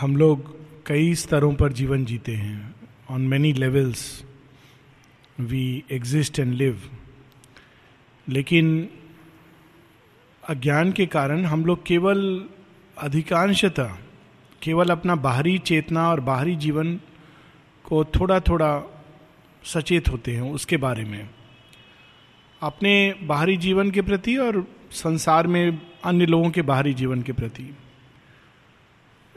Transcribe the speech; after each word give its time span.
हम 0.00 0.16
लोग 0.16 0.48
कई 0.86 1.14
स्तरों 1.14 1.54
पर 1.54 1.72
जीवन 1.72 2.04
जीते 2.04 2.34
हैं। 2.34 2.74
On 3.10 3.20
many 3.20 3.52
levels 3.52 4.24
we 5.40 5.84
exist 5.90 6.38
and 6.38 6.52
live 6.54 6.82
लेकिन 8.28 8.88
अज्ञान 10.48 10.92
के 10.92 11.06
कारण 11.06 11.44
हम 11.44 11.64
लोग 11.64 11.86
केवल 11.86 12.44
अधिकांशतः, 12.98 13.96
केवल 14.62 14.90
अपना 14.90 15.14
बाहरी 15.14 15.58
चेतना 15.58 16.08
और 16.10 16.20
बाहरी 16.20 16.56
जीवन 16.56 16.94
को 17.84 18.04
थोड़ा 18.04 18.40
थोड़ा 18.40 18.70
सचेत 19.64 20.08
होते 20.08 20.32
हैं 20.32 20.52
उसके 20.52 20.76
बारे 20.76 21.04
में। 21.04 21.30
अपने 22.62 23.14
बाहरी 23.22 23.56
जीवन 23.56 23.90
के 23.90 24.02
प्रति 24.02 24.36
और 24.36 24.66
संसार 24.90 25.46
में 25.46 25.80
अन्य 26.04 26.26
लोगों 26.26 26.50
के 26.50 26.62
बाहरी 26.62 26.94
जीवन 26.94 27.22
के 27.22 27.32
प्रति। 27.32 27.70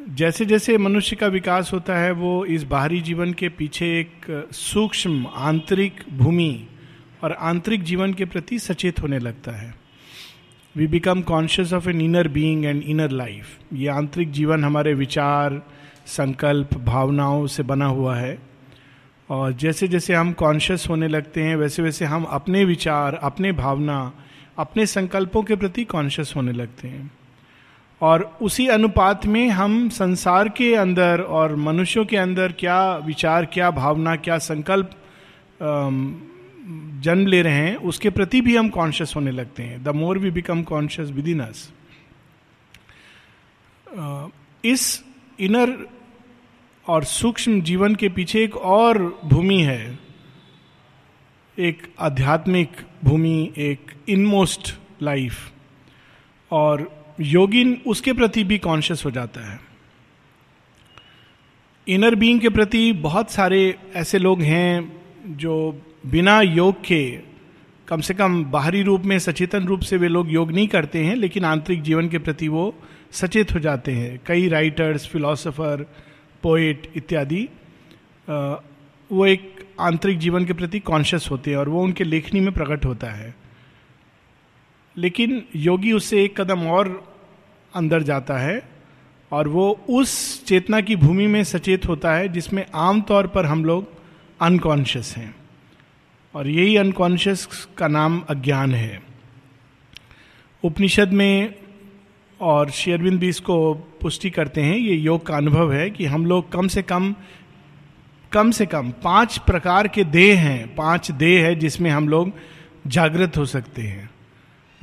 जैसे 0.07 0.45
जैसे 0.45 0.77
मनुष्य 0.77 1.15
का 1.15 1.27
विकास 1.27 1.73
होता 1.73 1.97
है, 1.97 2.11
वो 2.11 2.45
इस 2.45 2.63
बाहरी 2.63 3.01
जीवन 3.01 3.33
के 3.33 3.49
पीछे 3.49 3.99
एक 3.99 4.47
सूक्ष्म, 4.51 5.27
आंतरिक 5.35 5.93
भूमि 6.13 6.67
और 7.23 7.31
आंतरिक 7.31 7.83
जीवन 7.83 8.13
के 8.13 8.25
प्रति 8.25 8.59
सचेत 8.59 9.01
होने 9.01 9.19
लगता 9.19 9.51
है। 9.51 9.75
We 10.75 10.87
become 10.87 11.21
conscious 11.21 11.73
of 11.73 11.89
an 11.89 12.01
inner 12.01 12.27
being 12.27 12.65
and 12.65 12.83
inner 12.83 13.11
life 13.11 13.57
ये 13.73 13.87
आंतरिक 13.87 14.31
जीवन 14.31 14.63
हमारे 14.63 14.93
विचार, 14.93 15.61
संकल्प, 16.05 16.73
भावनाओं 16.73 17.47
से 17.47 17.63
बना 17.63 17.85
हुआ 17.85 18.15
है। 18.15 18.39
और 19.29 19.53
जैसे 19.53 19.87
जैसे 19.87 20.13
हम 20.13 20.31
कॉन्शियस 20.31 20.85
होने 20.89 21.07
लगते 21.07 21.43
हैं 21.43 21.55
वैसे 21.55 21.81
वैसे 21.81 22.05
हम 22.05 22.23
अपने 22.23 22.65
विचार, 22.65 23.15
अपने 23.15 23.51
भावना, 23.51 24.13
अपने 24.57 24.85
संकल्पों 24.85 25.43
के 25.43 25.55
प्रति 25.55 25.83
कॉन्शियस 25.83 26.33
होने 26.35 26.51
लगते 26.51 26.87
हैं। 26.87 27.11
और 28.01 28.23
उसी 28.41 28.67
अनुपात 28.67 29.25
में 29.25 29.49
हम 29.49 29.89
संसार 29.89 30.49
के 30.49 30.73
अंदर 30.75 31.21
और 31.21 31.55
मनुष्यों 31.55 32.05
के 32.05 32.17
अंदर 32.17 32.51
क्या 32.51 32.95
विचार, 32.97 33.45
क्या 33.45 33.71
भावना, 33.71 34.15
क्या 34.15 34.37
संकल्प 34.37 34.91
जन्म 37.03 37.27
ले 37.27 37.41
रहे 37.41 37.53
हैं, 37.53 37.75
उसके 37.75 38.09
प्रति 38.09 38.41
भी 38.41 38.55
हम 38.55 38.69
कॉन्शियस 38.69 39.13
होने 39.15 39.31
लगते 39.31 39.63
हैं। 39.63 39.83
The 39.83 39.95
more 39.95 40.17
we 40.17 40.31
become 40.31 40.63
conscious 40.63 41.09
within 41.27 41.39
us 41.39 41.71
इस 44.65 45.03
इनर 45.39 45.77
और 46.87 47.03
सूक्ष्म 47.03 47.61
जीवन 47.61 47.95
के 47.95 48.09
पीछे 48.09 48.43
एक 48.43 48.55
और 48.57 48.97
भूमि 49.25 49.61
है। 49.61 49.99
एक 51.57 51.87
आध्यात्मिक 51.99 52.71
भूमि, 53.03 53.53
एक 53.57 53.91
इनमोस्ट 54.09 54.73
लाइफ 55.01 55.51
और 56.51 56.98
योगिन 57.21 57.81
उसके 57.87 58.13
प्रति 58.13 58.43
भी 58.43 58.57
कॉन्शियस 58.57 59.05
हो 59.05 59.11
जाता 59.11 59.41
है। 59.51 59.59
इनर 61.87 62.15
बीइंग 62.15 62.39
के 62.41 62.49
प्रति 62.49 62.91
बहुत 62.93 63.31
सारे 63.31 63.75
ऐसे 63.95 64.19
लोग 64.19 64.41
हैं 64.41 65.01
जो 65.27 65.81
बिना 66.05 66.41
योग 66.41 66.81
के, 66.81 67.19
कम 67.87 68.01
से 68.01 68.13
कम 68.13 68.43
बाहरी 68.45 68.81
रूप 68.81 69.01
में, 69.01 69.17
सचेतन 69.19 69.65
रूप 69.65 69.81
से 69.81 69.97
वे 69.97 70.07
लोग 70.07 70.31
योग 70.31 70.51
नहीं 70.51 70.67
करते 70.67 71.03
हैं, 71.05 71.15
लेकिन 71.15 71.45
आंतरिक 71.45 71.81
जीवन 71.81 72.09
के 72.09 72.17
प्रति 72.17 72.47
वो 72.47 72.73
सचेत 73.11 73.53
हो 73.53 73.59
जाते 73.59 73.91
हैं। 73.91 74.19
कई 74.25 74.47
राइटर्स 74.47 75.07
फिलोसोफर 75.07 75.85
पोइट 76.43 76.91
इत्यादि 76.95 77.47
वो 79.11 79.25
एक 79.25 79.55
आंतरिक 79.79 80.17
जीवन 80.17 80.45
के 80.45 80.53
प्रति 80.53 80.79
कॉन्शियस 80.79 81.27
होते 81.31 81.51
हैं 81.51 81.57
और 81.57 81.69
वो 81.69 81.83
उनके 81.83 82.03
लेखनी 82.03 82.39
में 82.39 82.51
प्रकट 82.53 82.85
होता 82.85 83.07
है। 83.07 83.35
लेकिन 84.97 85.43
योगी 85.55 85.91
उससे 85.91 86.23
एक 86.23 86.39
कदम 86.41 86.67
और 86.67 87.08
अंदर 87.75 88.03
जाता 88.03 88.37
है 88.37 88.69
और 89.31 89.47
वो 89.47 89.79
उस 89.89 90.43
चेतना 90.45 90.81
की 90.81 90.95
भूमि 90.95 91.27
में 91.27 91.43
सचेत 91.43 91.87
होता 91.87 92.13
है 92.13 92.29
जिसमें 92.29 92.65
आमतौर 92.75 93.27
पर 93.27 93.45
हम 93.45 93.65
लोग 93.65 93.87
अनकॉन्शियस 94.41 95.17
हैं। 95.17 95.35
और 96.35 96.47
यही 96.47 96.77
अनकॉन्शियस 96.77 97.67
का 97.77 97.87
नाम 97.87 98.23
अज्ञान 98.29 98.75
है। 98.75 99.01
उपनिषद 100.63 101.13
में 101.13 101.55
और 102.41 102.69
शेयरविंद 102.69 103.19
भी 103.19 103.29
इसको 103.29 103.73
पुष्टि 103.73 104.29
करते 104.29 104.61
हैं, 104.61 104.77
ये 104.77 104.95
योग 104.95 105.25
का 105.25 105.37
अनुभव 105.37 105.73
है 105.73 105.89
कि 105.89 106.05
हम 106.05 106.25
लोग 106.25 106.51
कम 106.51 106.67
से 106.67 106.81
कम 106.81 107.15
कम 108.31 108.51
से 108.51 108.65
कम 108.65 108.91
पाँच 109.03 109.37
प्रकार 109.37 109.87
के 109.87 110.03
देह 110.03 110.39
हैं, 110.39 110.75
पाँच 110.75 111.11
देह 111.11 111.45
है 111.45 111.55
जिसमें 111.55 111.89
हम 111.89 112.09
लोग 112.09 112.31
जागृत 112.87 113.37
हो 113.37 113.45
सकते 113.45 113.81
हैं। 113.81 114.09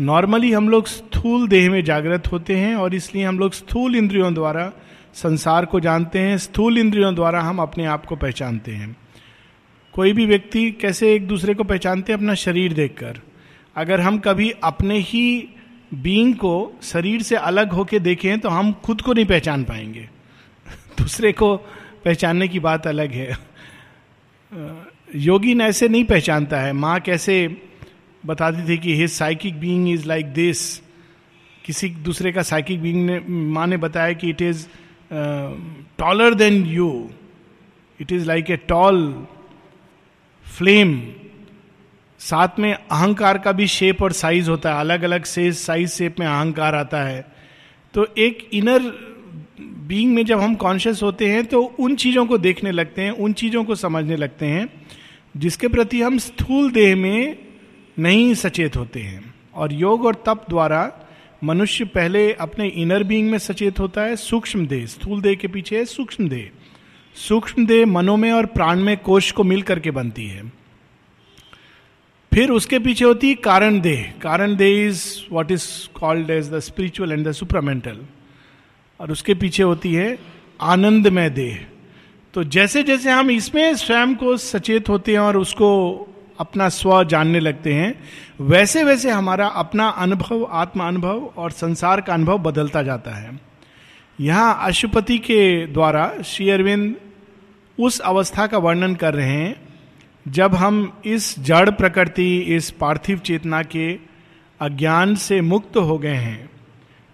नॉर्मली 0.00 0.52
हम 0.52 0.68
लोग 0.68 0.86
स्थूल 0.86 1.48
देह 1.48 1.70
में 1.70 1.84
जागृत 1.84 2.32
होते 2.32 2.56
हैं 2.56 2.76
और 2.76 2.94
इसलिए 2.94 3.24
हम 3.24 3.38
लोग 3.38 3.52
स्थूल 3.52 3.96
इंद्रियों 3.96 4.34
द्वारा 4.34 4.72
संसार 5.14 5.64
को 5.64 5.80
जानते 5.80 6.18
हैं। 6.18 6.38
स्थूल 6.38 6.78
इंद्रियों 6.78 7.14
द्वारा 7.14 7.40
हम 7.40 7.58
अपने 7.58 7.84
आप 7.84 8.06
को 8.06 8.16
पहचानते 8.16 8.72
हैं। 8.72 8.96
कोई 9.92 10.12
भी 10.12 10.26
व्यक्ति 10.26 10.72
कैसे 10.72 11.14
एक 11.14 11.28
दूसरे 11.28 11.54
को 11.54 11.64
पहचानते 11.64 12.12
हैं? 12.12 12.18
अपना 12.18 12.34
शरीर 12.34 12.72
देखकर। 12.72 13.20
अगर 13.76 14.00
हम 14.00 14.18
कभी 14.18 14.50
अपने 14.50 14.98
ही 14.98 15.48
बींग 15.94 16.34
को 16.34 16.72
शरीर 16.82 17.22
से 17.22 17.36
अलग 17.36 17.72
होके 17.72 17.98
देखें 17.98 18.40
तो 18.40 18.48
हम 18.48 18.72
खुद 18.72 19.00
को 19.00 19.12
नहीं 19.12 19.26
पहचान 19.26 19.64
पाएँगे। 19.64 20.08
दूसरे 20.98 21.32
को 21.32 21.56
पहचानने 22.04 22.48
की 22.48 22.60
बात 22.60 22.86
अलग 22.86 23.12
है। 23.12 23.38
योगी 25.16 25.58
ऐसे 25.58 25.88
नहीं 25.88 26.04
पहचानता 26.04 26.60
है। 26.60 26.72
माँ 26.72 27.00
कैसे 27.00 27.62
बताती 28.26 28.68
थी 28.68 28.76
कि 28.78 28.94
his 28.96 29.10
psychic 29.10 29.58
being 29.60 29.88
is 29.88 30.06
like 30.08 30.32
this 30.32 30.78
किसी 31.64 31.88
दूसरे 31.88 32.32
का 32.32 32.42
साइकिक 32.42 32.80
बीइंग 32.82 33.06
ने, 33.06 33.20
माँ 33.28 33.66
ने 33.66 33.76
बताया 33.76 34.12
कि 34.12 34.30
it 34.30 34.42
is 34.42 34.66
taller 35.98 36.34
than 36.34 36.64
you 36.66 36.88
it 38.00 38.12
is 38.12 38.26
like 38.26 38.50
a 38.50 38.56
tall 38.68 39.26
flame 40.46 41.00
साथ 42.20 42.58
में 42.58 42.72
अहंकार 42.72 43.38
का 43.38 43.52
भी 43.52 43.66
शेप 43.66 44.02
और 44.02 44.12
साइज़ 44.12 44.50
होता 44.50 44.74
है। 44.74 44.80
अलग 44.80 45.02
अलग 45.02 45.24
से 45.24 45.50
साइज़ 45.52 45.90
शेप 45.90 46.20
में 46.20 46.26
अहंकार 46.26 46.74
आता 46.74 47.02
है। 47.02 47.24
तो 47.94 48.06
एक 48.18 48.48
इनर 48.52 48.82
बीइंग 49.88 50.14
में 50.14 50.24
जब 50.26 50.40
हम 50.40 50.54
कॉन्शियस 50.54 51.02
होते 51.02 51.28
हैं 51.28 51.44
तो 51.46 51.62
उन 51.62 51.96
चीज़ों 51.96 52.26
को 52.26 52.38
देखने 52.38 52.70
लगते 52.72 53.02
हैं, 53.02 53.10
उन 53.10 53.32
चीज़ों 53.32 53.64
को 53.64 53.74
समझने 53.74 54.16
लगते 54.16 54.46
हैं, 54.46 54.68
जिसके 55.36 55.68
प्रति 55.68 56.00
हम 56.02 56.18
स्थूल 56.18 56.70
देह 56.70 56.96
में 56.96 57.45
नहीं 57.98 58.34
सचेत 58.34 58.76
होते 58.76 59.00
हैं। 59.00 59.34
और 59.54 59.72
योग 59.72 60.04
और 60.04 60.22
तप 60.26 60.46
द्वारा 60.48 60.92
मनुष्य 61.44 61.84
पहले 61.84 62.32
अपने 62.32 62.68
इनर 62.68 63.02
बीइंग 63.02 63.30
में 63.30 63.38
सचेत 63.38 63.80
होता 63.80 64.02
है, 64.02 64.16
सूक्ष्म 64.16 64.66
देह, 64.66 64.86
स्थूल 64.86 65.20
देह 65.20 65.34
के 65.34 65.48
पीछे 65.48 65.78
है, 65.78 65.84
सूक्ष्म 65.84 66.28
देह। 66.28 66.50
सूक्ष्म 67.14 67.66
देह 67.66 67.86
मनो 67.86 68.16
में 68.16 68.32
और 68.32 68.46
प्राण 68.46 68.80
में 68.80 68.96
कोष 68.96 69.30
को 69.32 69.44
मिल 69.44 69.62
करके 69.62 69.90
बनती 69.90 70.26
है। 70.26 70.52
फिर 72.34 72.50
उसके 72.50 72.78
पीछे 72.78 73.04
होती 73.04 73.28
है 73.28 73.34
कारण 73.34 73.80
देह। 73.80 74.12
कारण 74.22 74.56
देह 74.56 74.86
is 74.86 75.04
what 75.32 75.50
is 75.50 75.98
called 76.00 76.30
as 76.30 76.50
the 76.50 76.58
spiritual 76.58 77.12
and 77.12 77.28
the 77.28 77.32
supramental 77.32 77.98
और 79.00 79.10
उसके 79.10 79.34
पीछे 79.34 79.62
होती 79.62 79.94
है 79.94 80.18
आनंदमय 80.60 81.30
देह। 81.30 81.66
तो 82.34 82.44
जैसे 82.44 82.82
जैसे 82.82 83.10
हम 83.10 83.30
इसमें 83.30 83.74
स्वयं 83.74 84.14
को 84.14 84.36
सचेत 84.36 84.88
होते 84.88 85.12
हैं 85.12 85.18
और 85.18 85.36
उसको 85.36 85.68
अपना 86.38 86.68
स्व 86.68 87.04
जानने 87.04 87.40
लगते 87.40 87.74
हैं। 87.74 87.94
वैसे 88.40 88.84
वैसे 88.84 89.10
हमारा 89.10 89.46
अपना 89.46 89.88
अनुभव 89.88 90.44
आत्मा 90.44 90.88
अनुभव 90.88 91.32
और 91.36 91.50
संसार 91.50 92.00
का 92.00 92.14
अनुभव 92.14 92.38
बदलता 92.38 92.82
जाता 92.82 93.10
है। 93.10 93.40
यहाँ 94.20 94.58
अशुपति 94.62 95.18
के 95.18 95.66
द्वारा 95.66 96.12
श्री 96.24 96.50
अरविंद 96.50 96.96
उस 97.78 98.00
अवस्था 98.00 98.46
का 98.46 98.58
वर्णन 98.58 98.94
कर 98.94 99.14
रहे 99.14 99.28
हैं, 99.28 99.56
जब 100.28 100.54
हम 100.54 101.02
इस 101.04 101.38
जड़ 101.38 101.70
प्रकृति, 101.70 102.38
इस 102.38 102.70
पार्थिव 102.70 103.18
चेतना 103.18 103.62
के 103.62 103.98
अज्ञान 104.60 105.14
से 105.14 105.40
मुक्त 105.40 105.76
हो 105.76 105.98
गए 105.98 106.14
हैं। 106.14 106.50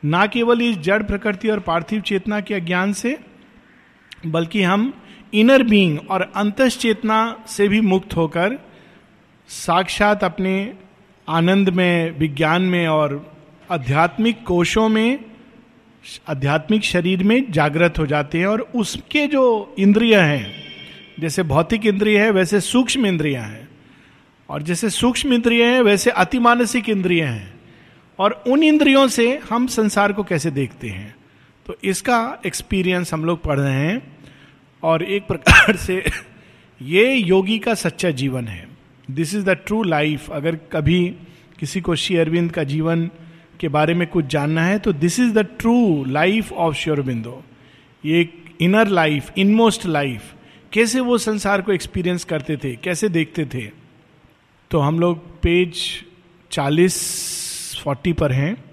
ना 0.05 0.27
केवल 0.27 0.63
इस 0.63 0.79
जड़ 0.79 1.03
प्रकृति 1.03 1.49
और 1.49 1.61
पार्थिव 1.61 2.01
चेतना 2.01 2.41
के 2.41 2.55
अज्ञान 2.55 2.93
से, 2.93 3.19
बल्कि 4.27 4.63
हम 4.63 4.93
इनर 5.35 5.63
बीइंग 5.63 5.99
और 6.11 6.33
अंत 6.37 6.63
चेतना 6.63 7.37
से 7.47 7.69
भी 7.69 7.81
मुक्त 7.81 8.17
होकर 8.17 8.72
साक्षात 9.53 10.25
अपने 10.25 10.75
आनंद 11.29 11.69
में, 11.69 12.19
विज्ञान 12.19 12.63
में 12.63 12.89
और 12.89 13.33
आध्यात्मिक 13.71 14.43
कोशों 14.43 14.89
में, 14.89 15.25
आध्यात्मिक 16.29 16.85
शरीर 16.85 17.25
में 17.25 17.53
जागृत 17.53 17.95
हो 17.99 18.07
जाते 18.07 18.39
हैं 18.39 18.47
और 18.47 18.61
उसके 18.61 19.27
जो 19.27 19.75
इंद्रिय 19.79 20.19
हैं, 20.19 20.65
जैसे 21.21 21.43
भौतिक 21.43 21.87
इंद्रिय 21.87 22.19
है, 22.19 22.31
वैसे 22.31 22.61
सूक्ष्म 22.61 23.07
इंद्रिया 23.07 23.43
हैं। 23.43 23.69
और 24.49 24.63
जैसे 24.63 24.91
सूक्ष्म 24.91 25.33
इंद्रिय 25.33 25.65
हैं, 25.65 25.81
वैसे 25.81 26.11
अतिमानसिक 26.11 26.89
इंद्रिय 26.89 27.25
हैं। 27.25 27.61
और 28.19 28.45
उन 28.47 28.63
इंद्रियों 28.63 29.09
से 29.09 29.41
हम 29.51 29.67
संसार 29.67 30.13
को 30.13 30.23
कैसे 30.25 30.51
देखते 30.51 30.89
हैं? 30.89 31.15
तो 31.67 31.77
इसका 31.85 32.39
एक्सपीरियंस 32.47 33.15
हम 33.15 33.25
लोग 33.25 33.43
पढ़ 33.43 33.61
रहे 33.61 33.73
हैं 33.73 34.17
और 34.83 35.03
एक 35.03 35.27
प्रकार 35.27 35.77
से 35.77 36.05
ये 36.83 37.15
योगी 37.15 37.59
का 37.59 37.75
सच्चा 37.75 38.11
जीवन 38.11 38.49
है। 38.49 38.72
This 39.11 39.35
is 39.35 39.45
the 39.45 39.51
true 39.51 39.83
life 39.83 40.31
अगर 40.31 40.57
कभी 40.57 41.17
किसी 41.59 41.81
को 41.81 41.95
श्री 41.95 42.17
अरविंद 42.17 42.53
का 42.53 42.65
जीवन 42.65 43.11
के 43.61 43.69
बारे 43.69 43.95
में 43.95 44.09
कुछ 44.09 44.25
जानना 44.25 44.65
है 44.65 44.79
तो 44.79 44.93
this 44.93 45.21
is 45.21 45.33
the 45.33 45.39
true 45.39 46.05
life 46.05 46.53
of 46.53 46.75
Sri Aurobindo 46.75 47.45
ये 48.05 48.35
इनर 48.61 48.89
लाइफ 48.89 49.33
इनमोस्ट 49.39 49.87
लाइफ 49.87 50.35
कैसे 50.73 51.01
वो 51.01 51.19
संसार 51.19 51.63
को 51.63 51.73
एक्सपीरियंस 51.73 52.25
करते 52.25 52.57
थे? 52.57 52.77
कैसे 52.77 53.09
देखते 53.09 53.45
थे? 53.45 53.71
तो 54.71 54.79
हम 54.79 55.01
लोग 55.01 55.41
पेज 55.41 55.77
चालीस 56.51 56.97
फोर्टी 57.85 58.13
पर 58.13 58.33
हैं। 58.33 58.65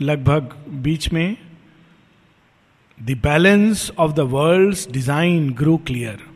लगभग 0.00 0.66
बीच 0.68 1.12
में 1.12 1.36
the 3.02 3.10
balance 3.10 3.92
of 3.98 4.12
the 4.12 4.20
world 4.20 4.92
design 4.92 5.50
grow 5.50 5.76
clear 5.76 6.29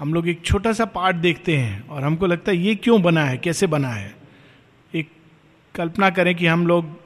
हम 0.00 0.14
लोग 0.14 0.28
एक 0.28 0.44
छोटा 0.44 0.72
सा 0.72 0.84
पार्ट 0.84 1.16
देखते 1.16 1.56
हैं 1.56 1.88
और 1.88 2.04
हमको 2.04 2.26
लगता 2.26 2.50
है 2.50 2.56
ये 2.56 2.74
क्यों 2.74 3.02
बना 3.02 3.24
है, 3.24 3.38
कैसे 3.38 3.66
बना 3.66 3.88
है। 3.88 4.16
एक 4.94 5.10
कल्पना 5.74 6.10
करें 6.10 6.34
कि 6.34 6.46
हम 6.46 6.66
लोग, 6.66 7.00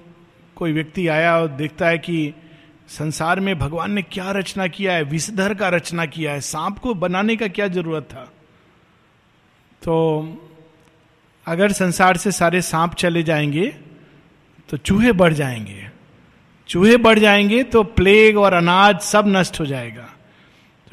कोई 0.56 0.72
व्यक्ति 0.72 1.08
आया 1.08 1.38
और 1.38 1.48
देखता 1.48 1.86
है 1.86 1.98
कि 1.98 2.34
संसार 2.88 3.40
में 3.40 3.58
भगवान 3.58 3.92
ने 3.92 4.02
क्या 4.02 4.30
रचना 4.30 4.66
किया 4.66 4.92
है, 4.92 5.02
विषधर 5.02 5.54
का 5.54 5.68
रचना 5.68 6.06
किया 6.06 6.32
है, 6.32 6.40
सांप 6.40 6.78
को 6.78 6.94
बनाने 6.94 7.36
का 7.36 7.48
क्या 7.48 7.68
ज़रूरत 7.68 8.02
था। 8.02 8.32
तो 9.82 10.50
अगर 11.46 11.72
संसार 11.72 12.16
से 12.16 12.32
सारे 12.32 12.62
सांप 12.62 12.94
चले 12.94 13.22
जाएँगे 13.22 13.66
तो 14.68 14.76
चूहे 14.76 15.12
बढ़ 15.12 15.32
जाएँगे। 15.32 15.90
चूहे 16.68 16.96
बढ़ 16.96 17.18
जाएँगे 17.18 17.62
तो 17.62 17.82
प्लेग 17.82 18.38
और 18.38 18.52
अनाज 18.52 19.00
सब 19.00 19.24
नष्ट 19.28 19.60
हो 19.60 19.66
जाएगा। 19.66 20.13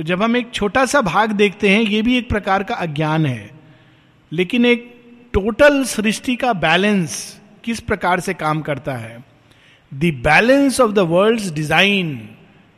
तो 0.02 0.06
जब 0.06 0.22
हम 0.24 0.36
एक 0.38 0.50
छोटा 0.52 0.86
सा 0.86 1.00
भाग 1.02 1.32
देखते 1.32 1.70
हैं, 1.70 1.82
ये 1.82 2.02
भी 2.02 2.18
एक 2.18 2.30
प्रकार 2.30 2.64
का 2.64 2.76
अज्ञान 2.76 3.26
है। 3.26 3.52
लेकिन 4.32 4.66
एक 4.66 4.88
टोटल 5.34 5.84
सृष्टि 5.84 6.36
का 6.36 6.54
बैलेंस 6.54 7.42
किस 7.64 7.80
प्रकार 7.80 8.20
से 8.20 8.34
काम 8.34 8.62
करता 8.62 8.96
है? 8.96 9.24
The 9.92 10.12
balance 10.24 10.80
of 10.82 10.92
the 10.92 11.00
world 11.12 11.54
design 11.54 12.18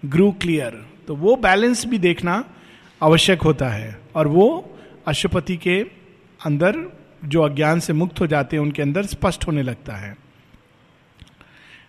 grew 0.03 0.31
clear 0.31 0.85
तो 1.07 1.15
वो 1.15 1.35
बैलेंस 1.35 1.85
भी 1.85 1.99
देखना 1.99 2.43
आवश्यक 3.01 3.41
होता 3.41 3.69
है। 3.69 3.99
और 4.15 4.27
वो 4.27 4.75
अशुपति 5.07 5.57
के 5.57 5.79
अंदर 6.39 6.83
जो 7.25 7.41
अज्ञान 7.41 7.79
से 7.79 7.93
मुक्त 7.93 8.21
हो 8.21 8.27
जाते 8.27 8.55
हैं, 8.55 8.63
उनके 8.63 8.81
अंदर 8.81 9.05
स्पष्ट 9.05 9.47
होने 9.47 9.63
लगता 9.63 9.95
है। 9.95 10.15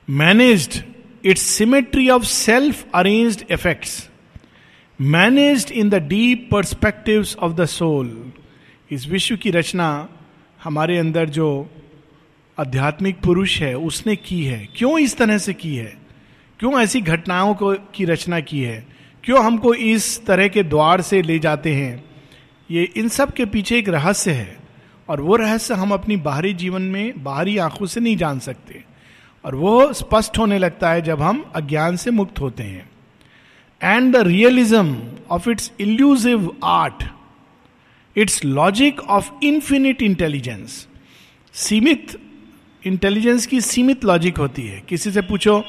Managed 0.08 0.82
its 1.25 1.42
symmetry 1.42 2.08
of 2.10 2.22
self 2.22 2.86
arranged 2.94 3.44
effects 3.50 4.10
managed 5.00 5.70
in 5.70 5.88
the 5.88 5.94
deep 5.94 6.49
perspective 6.52 7.29
of 7.38 7.52
the 7.52 7.64
soul 7.64 8.32
इस 8.91 9.08
विश्व 9.08 9.37
की 9.37 9.50
रचना 9.50 10.08
हमारे 10.64 10.99
अंदर 10.99 11.29
जो 11.29 11.70
आध्यात्मिक 12.61 13.20
पुरुष 13.20 13.61
है, 13.61 13.76
उसने 13.76 14.17
की 14.17 14.44
है। 14.44 14.69
क्यों 14.76 14.99
इस 14.99 15.17
तरह 15.17 15.38
से 15.38 15.55
की 15.55 15.76
है? 15.76 15.96
क्यों 16.58 16.81
ऐसी 16.81 17.00
घटनाओं 17.00 17.55
को, 17.55 17.75
की 17.75 18.05
रचना 18.05 18.41
की 18.41 18.62
है? 18.62 18.87
क्यों 19.25 19.44
हमको 19.44 19.75
इस 19.75 20.26
तरह 20.26 20.49
के 20.49 20.62
द्वार 20.62 21.00
से 21.00 21.23
ले 21.23 21.38
जाते 21.38 21.75
हैं? 21.75 22.05
ये 22.70 22.85
इन 22.96 23.08
सब 23.08 23.32
के 23.32 23.44
पीछे 23.44 23.79
एक 23.79 23.88
रहस्य 23.88 24.31
है 24.31 24.56
और 25.08 25.20
वो 25.20 25.37
रहस्य 25.37 25.75
हम 25.75 25.93
अपनी 25.93 26.17
बाहरी 26.17 26.55
जीवन 26.55 26.82
में, 26.82 27.25
बाहरी 27.25 27.58
आँखों 27.58 27.87
से 27.87 28.00
नहीं 28.00 28.17
जान 28.17 28.38
सकते। 28.38 28.85
और 29.44 29.55
वो 29.55 29.93
स्पष्ट 29.93 30.38
होने 30.38 30.58
लगता 30.58 30.93
है 30.93 31.02
जब 31.02 31.23
हम 31.23 31.52
अज्ञान 31.55 31.96
से 31.96 32.11
मुक्त 32.11 32.41
होते 32.41 32.62
हैं। 32.62 32.94
And 33.84 34.12
the 34.12 34.16
realism 34.16 35.02
of 35.31 35.50
its 35.50 35.72
illusive 35.81 36.56
art 36.64 37.04
its 38.16 38.44
logic 38.44 39.00
of 39.00 39.31
infinite 39.42 40.02
intelligence 40.02 40.88
सीमित 41.52 42.20
इंटेलिजेंस 42.86 43.46
की 43.46 43.60
सीमित 43.60 44.04
लॉजिक 44.04 44.38
होती 44.38 44.62
है। 44.62 44.82
किसी 44.88 45.10
से 45.10 45.20
पूछो 45.20 45.64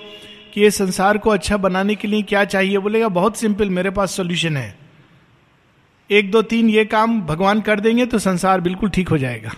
कि 0.53 0.61
ये 0.61 0.71
संसार 0.71 1.17
को 1.17 1.29
अच्छा 1.29 1.57
बनाने 1.57 1.95
के 1.95 2.07
लिए 2.07 2.21
क्या 2.21 2.45
चाहिए, 2.45 2.77
बोलेगा, 2.77 3.07
बहुत 3.07 3.37
सिंपल 3.37 3.69
मेरे 3.69 3.89
पास 3.89 4.11
सॉल्यूशन 4.11 4.57
है। 4.57 4.77
एक, 6.11 6.31
दो, 6.31 6.41
तीन, 6.41 6.69
ये 6.69 6.85
काम 6.85 7.21
भगवान 7.21 7.61
कर 7.61 7.79
देंगे 7.79 8.05
तो 8.05 8.19
संसार 8.19 8.61
बिल्कुल 8.61 8.89
ठीक 8.89 9.09
हो 9.09 9.17
जाएगा। 9.17 9.51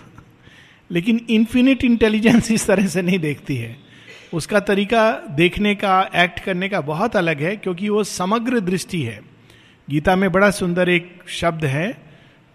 लेकिन 0.90 1.26
इन्फिनिट 1.30 1.84
इंटेलिजेंस 1.84 2.50
इस 2.50 2.66
तरह 2.66 2.86
से 2.86 3.02
नहीं 3.02 3.18
देखती 3.18 3.56
है। 3.56 3.87
उसका 4.32 4.60
तरीका 4.60 5.10
देखने 5.30 5.74
का 5.74 6.00
एक्ट 6.14 6.40
करने 6.40 6.68
का 6.68 6.80
बहुत 6.80 7.16
अलग 7.16 7.40
है, 7.40 7.56
क्योंकि 7.56 7.88
वो 7.88 8.02
समग्र 8.04 8.60
दृष्टि 8.60 9.02
है। 9.02 9.20
गीता 9.88 10.16
में 10.16 10.30
बड़ा 10.32 10.50
सुंदर 10.50 10.88
एक 10.88 11.22
शब्द 11.30 11.64
है, 11.64 11.96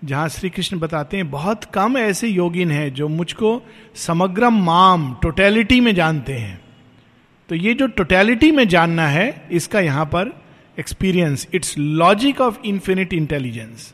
जहाँ 0.03 0.27
श्री 0.29 0.49
कृष्ण 0.49 0.79
बताते 0.79 1.17
हैं, 1.17 1.29
बहुत 1.31 1.63
कम 1.65 1.97
ऐसे 1.97 2.27
योगिन 2.27 2.71
हैं 2.71 2.93
जो 2.93 3.07
मुझको 3.07 3.61
समग्र 3.95 4.49
माम 4.49 5.13
टोटेलिटी 5.21 5.79
में 5.81 5.93
जानते 5.95 6.33
हैं। 6.33 6.61
तो 7.49 7.55
ये 7.55 7.73
जो 7.73 7.87
टोटेलिटी 7.87 8.51
में 8.51 8.67
जानना 8.67 9.07
है, 9.07 9.47
इसका 9.51 9.79
यहाँ 9.79 10.05
पर 10.05 10.31
experience 10.77 11.47
it's 11.53 11.77
logic 11.77 12.41
of 12.41 12.59
infinite 12.65 13.13
intelligence 13.13 13.93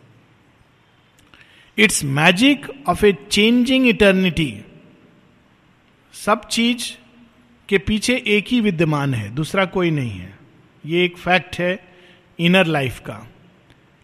it's 1.77 2.03
magic 2.03 2.65
of 2.87 3.05
a 3.05 3.11
changing 3.31 3.87
eternity 3.87 4.53
सब 6.13 6.47
चीज़ 6.47 6.91
के 7.69 7.77
पीछे 7.77 8.23
एक 8.27 8.45
ही 8.47 8.61
विद्यमान 8.61 9.13
है, 9.13 9.35
दूसरा 9.35 9.65
कोई 9.65 9.91
नहीं 9.91 10.11
है। 10.11 10.39
ये 10.85 11.05
एक 11.05 11.17
फैक्ट 11.17 11.59
है 11.59 11.79
इनर 12.39 12.65
लाइफ 12.65 12.99
का। 12.99 13.27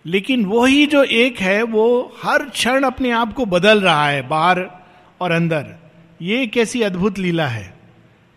लेकिन 0.05 0.45
वही 0.45 0.85
जो 0.85 1.03
एक 1.03 1.39
है, 1.39 1.63
वो 1.63 2.15
हर 2.23 2.45
क्षण 2.45 2.83
अपने 2.83 3.11
आप 3.11 3.33
को 3.33 3.45
बदल 3.45 3.81
रहा 3.81 4.09
है, 4.09 4.27
बाहर 4.27 4.69
और 5.21 5.31
अंदर। 5.31 5.75
ये 6.21 6.47
कैसी 6.47 6.81
अद्भुत 6.81 7.19
लीला 7.19 7.47
है 7.47 7.73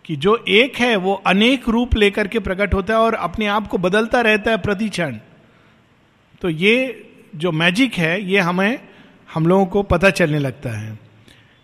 कि 0.05 0.15
जो 0.15 0.45
एक 0.47 0.77
है, 0.77 0.95
वो 0.95 1.13
अनेक 1.13 1.69
रूप 1.69 1.95
लेकर 1.95 2.27
के 2.27 2.39
प्रकट 2.39 2.73
होता 2.73 2.93
है 2.93 2.99
और 2.99 3.13
अपने 3.13 3.47
आप 3.47 3.67
को 3.67 3.77
बदलता 3.77 4.21
रहता 4.21 4.51
है 4.51 4.57
प्रति 4.57 4.89
क्षण। 4.89 5.17
तो 6.41 6.49
ये 6.49 7.07
जो 7.35 7.51
मैजिक 7.51 7.93
है, 7.93 8.23
ये 8.23 8.39
हमें, 8.39 8.79
हम 9.33 9.47
लोगों 9.47 9.65
को 9.65 9.83
पता 9.83 10.09
चलने 10.09 10.39
लगता 10.39 10.69
है। 10.69 11.08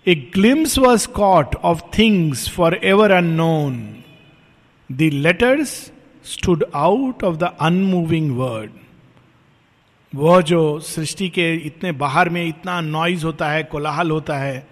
A 0.07 0.15
glimpse 0.15 0.77
was 0.79 1.07
caught 1.07 1.55
of 1.55 1.81
things 1.97 2.49
for 2.49 2.79
ever 2.83 3.11
unknown 3.11 3.95
the 4.91 5.01
letters 5.01 5.91
stood 6.25 6.65
out 6.75 7.23
of 7.23 7.35
the 7.35 7.43
unmoving 7.43 8.37
word 8.37 8.71
वह 10.15 10.41
जो 10.41 10.79
सृष्टि 10.79 11.29
के 11.29 11.55
इतने 11.55 11.91
बाहर 11.91 12.29
में 12.29 12.45
इतना 12.45 12.81
नॉइज़ 12.81 13.25
होता 13.25 13.49
है, 13.49 13.63
कोलाहल 13.63 14.11
होता 14.11 14.37
है, 14.37 14.67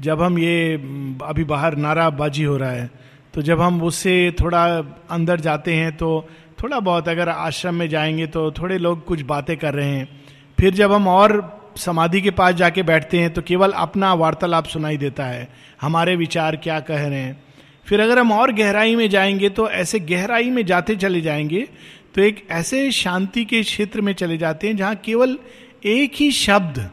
जब 0.00 0.22
हम 0.22 0.38
ये 0.38 0.74
अभी 1.22 1.44
बाहर 1.44 1.76
नाराबाजी 1.76 2.44
हो 2.44 2.56
रहा 2.56 2.70
है 2.70 2.90
तो 3.34 3.42
जब 3.42 3.60
हम 3.60 3.82
उससे 3.82 4.34
थोड़ा 4.40 4.64
अंदर 5.10 5.40
जाते 5.40 5.74
हैं 5.74 5.96
तो 5.96 6.28
थोड़ा 6.62 6.80
बहुत 6.80 7.08
अगर 7.08 7.28
आश्रम 7.28 7.74
में 7.74 7.88
जाएँगे 7.88 8.26
तो 8.26 8.50
थोड़े 8.50 8.78
लोग 8.78 9.04
कुछ 9.04 9.22
बातें 9.22 9.56
कर 9.56 9.74
रहे 9.74 9.88
हैं। 9.88 10.24
फिर 10.60 10.74
जब 10.74 10.92
हम 10.92 11.08
और 11.08 11.56
समाधि 11.76 12.20
के 12.20 12.30
पास 12.30 12.54
जाके 12.54 12.82
बैठते 12.82 13.18
हैं 13.18 13.32
तो 13.32 13.42
केवल 13.42 13.72
अपना 13.72 14.14
वार्तालाप 14.14 14.64
सुनाई 14.64 14.96
देता 14.96 15.24
है। 15.24 15.48
हमारे 15.80 16.16
विचार 16.16 16.56
क्या 16.56 16.80
कह 16.80 17.06
रहे 17.06 17.20
हैं? 17.20 17.42
फिर 17.84 18.00
अगर 18.00 18.18
हम 18.18 18.32
और 18.32 18.52
गहराई 18.52 18.96
में 18.96 19.10
जाएँगे 19.10 19.48
तो 19.50 19.70
ऐसे 19.70 20.00
गहराई 20.00 20.50
में 20.50 20.66
जाते 20.66 20.96
चले 20.96 21.20
जाएँगे 21.20 21.68
तो 22.14 22.20
एक 22.20 22.46
ऐसे 22.50 22.90
शांति 22.92 23.44
के 23.44 23.62
क्षेत्र 23.62 24.00
में 24.00 24.12
चले 24.12 24.38
जाते 24.38 24.66
हैं 24.66 24.76
जहाँ 24.76 24.94
केवल 24.94 25.38
एक 25.84 26.12
ही 26.14 26.30
शब्द 26.32 26.90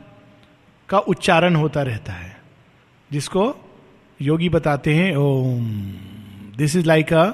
का 0.89 0.99
उच्चारण 0.99 1.55
होता 1.55 1.81
रहता 1.81 2.13
है। 2.13 2.37
जिसको 3.11 3.55
योगी 4.21 4.49
बताते 4.49 4.93
हैं, 4.93 5.15
Om. 5.15 5.93
This 6.57 6.75
is 6.75 6.85
like 6.85 7.13
a 7.13 7.31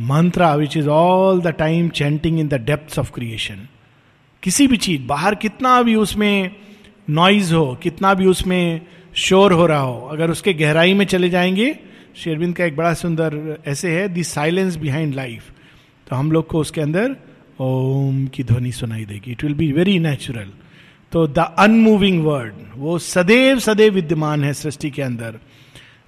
mantra 0.00 0.54
which 0.54 0.76
is 0.76 0.88
all 0.88 1.40
the 1.40 1.46
time 1.46 1.88
chanting 1.88 2.40
in 2.40 2.48
the 2.48 2.54
depth 2.54 2.98
of 2.98 3.12
creation 3.12 3.68
किसी 4.44 4.66
भी 4.66 4.76
चीज़, 4.76 5.02
बाहर 5.02 5.34
कितना 5.34 5.80
भी 5.82 5.94
उसमें 5.94 6.50
नॉइज़ 7.10 7.54
हो, 7.54 7.74
कितना 7.82 8.12
भी 8.14 8.26
उसमें 8.26 8.80
शोर 9.16 9.52
हो 9.52 9.66
रहा 9.66 9.78
हो, 9.78 10.08
अगर 10.12 10.30
उसके 10.30 10.52
गहराई 10.52 10.94
में 10.94 11.04
चले 11.06 11.30
जाएँगे 11.30 11.74
शेरविंद 12.16 12.54
का 12.56 12.64
एक 12.64 12.76
बड़ा 12.76 12.92
सुंदर 12.94 13.62
ऐसे 13.66 13.90
है 13.90 14.08
द 14.14 14.22
साइलेंस 14.22 14.76
बिहाइंड 14.76 15.14
लाइफ 15.14 15.50
तो 16.06 16.16
हम 16.16 16.32
लोग 16.32 16.46
को 16.46 16.58
उसके 16.58 16.80
अंदर 16.80 17.16
ओम 17.60 18.26
की 18.26 18.44
ध्वनि 18.44 18.72
सुनाई 18.72 19.04
देगी। 19.04 19.32
It 19.32 19.44
will 19.44 19.54
be 19.54 19.70
very 19.72 19.98
natural 19.98 20.50
तो 21.12 21.26
द 21.26 21.38
अनमूविंग 21.58 22.24
वर्ड 22.24 22.54
वो 22.76 22.98
सदैव 22.98 23.58
सदैव 23.58 23.92
विद्यमान 23.92 24.44
है 24.44 24.52
सृष्टि 24.54 24.90
के 24.90 25.02
अंदर। 25.02 25.38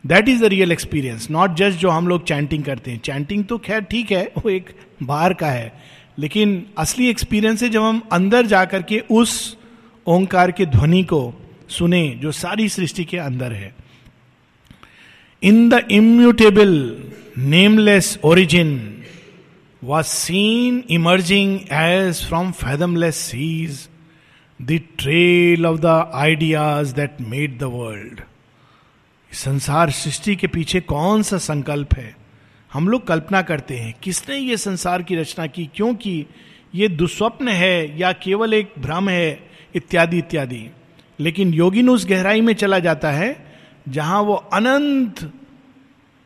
That 0.05 0.28
is 0.28 0.43
the 0.43 0.45
real 0.45 0.73
experience 0.73 1.31
not 1.31 1.55
just 1.57 1.78
जो 1.78 1.90
हम 1.90 2.09
लोग 2.09 2.25
चैंटिंग 2.25 2.64
करते 2.64 2.90
हैं। 2.90 3.00
चैंटिंग 3.00 3.45
तो 3.45 3.59
खैर 3.59 3.81
ठीक 3.81 4.12
है, 4.12 4.25
वो 4.38 4.50
एक 4.50 4.71
बाहर 5.02 5.35
का 5.35 5.47
है। 5.47 5.96
लेकिन 6.18 6.66
असली 6.78 7.08
एक्सपीरियंस 7.08 7.62
है 7.62 7.68
जब 7.68 7.82
हम 7.82 8.02
अंदर 8.12 8.46
जाकर 8.46 8.82
के 8.82 9.02
उस 9.11 9.56
ओंकार 10.06 10.50
के 10.50 10.66
ध्वनि 10.66 11.02
को 11.04 11.35
सुने 11.68 12.08
जो 12.11 12.32
सारी 12.32 12.68
सृष्टि 12.68 13.04
के 13.04 13.18
अंदर 13.18 13.52
है। 13.52 13.75
In 15.42 15.68
the 15.68 15.87
immutable 15.90 17.02
nameless 17.38 18.18
origin 18.25 19.02
was 19.85 20.06
seen 20.06 20.85
emerging 20.90 21.61
as 21.73 22.26
from 22.26 22.50
fathomless 22.52 23.16
seas 23.16 23.88
the 24.62 24.80
trail 24.99 25.66
of 25.66 25.80
the 25.80 26.11
ideas 26.14 26.94
that 26.94 27.20
made 27.20 27.58
the 27.58 27.62
world 27.62 28.20
संसार 29.32 29.90
सृष्टि 29.90 30.37
के 30.37 30.46
पीछे 30.46 30.80
कौन 30.80 31.23
सा 31.23 31.38
संकल्प 31.38 31.94
है? 31.94 32.25
हम 32.76 32.88
लोग 32.88 33.06
कल्पना 33.06 33.42
करते 33.42 33.76
हैं, 33.76 33.95
किसने 34.02 34.37
ये 34.37 34.56
संसार 34.56 35.02
की 35.02 35.16
रचना 35.16 35.47
की? 35.47 35.71
क्योंकि 35.75 36.26
ये 36.75 36.88
दुस्वप्न 36.88 37.49
है 37.49 37.99
या 37.99 38.12
केवल 38.12 38.54
एक 38.54 38.73
भ्रम 38.78 39.09
है? 39.09 39.50
इत्यादि 39.75 40.18
इत्यादि। 40.18 40.71
लेकिन 41.21 41.54
योगिन 41.54 41.88
उस 41.88 42.06
गहराई 42.06 42.40
में 42.40 42.54
चला 42.54 42.78
जाता 42.78 43.11
है, 43.11 43.47
जहाँ 43.88 44.23
वो 44.23 44.35
अनंत 44.35 45.33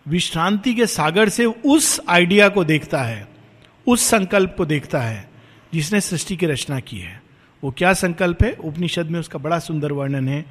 विश्रांति 0.08 0.74
के 0.74 0.86
सागर 0.86 1.28
से 1.28 1.44
उस 1.44 2.00
आइडिया 2.08 2.48
को 2.48 2.64
देखता 2.64 3.02
है, 3.02 3.28
उस 3.86 4.02
संकल्प 4.02 4.54
को 4.56 4.66
देखता 4.66 5.00
है, 5.00 5.30
जिसने 5.74 6.00
सृष्टि 6.00 6.36
की 6.36 6.46
रचना 6.46 6.80
की 6.80 6.98
है। 6.98 7.22
वो 7.64 7.70
क्या 7.70 7.92
संकल्प 7.92 8.42
है? 8.42 8.52
उपनिषद 8.52 9.06
में 9.06 9.20
उसका 9.20 9.38
बड़ा 9.38 9.58
सुंदर 9.58 9.92
वर्णन 9.92 10.28
है 10.28 10.44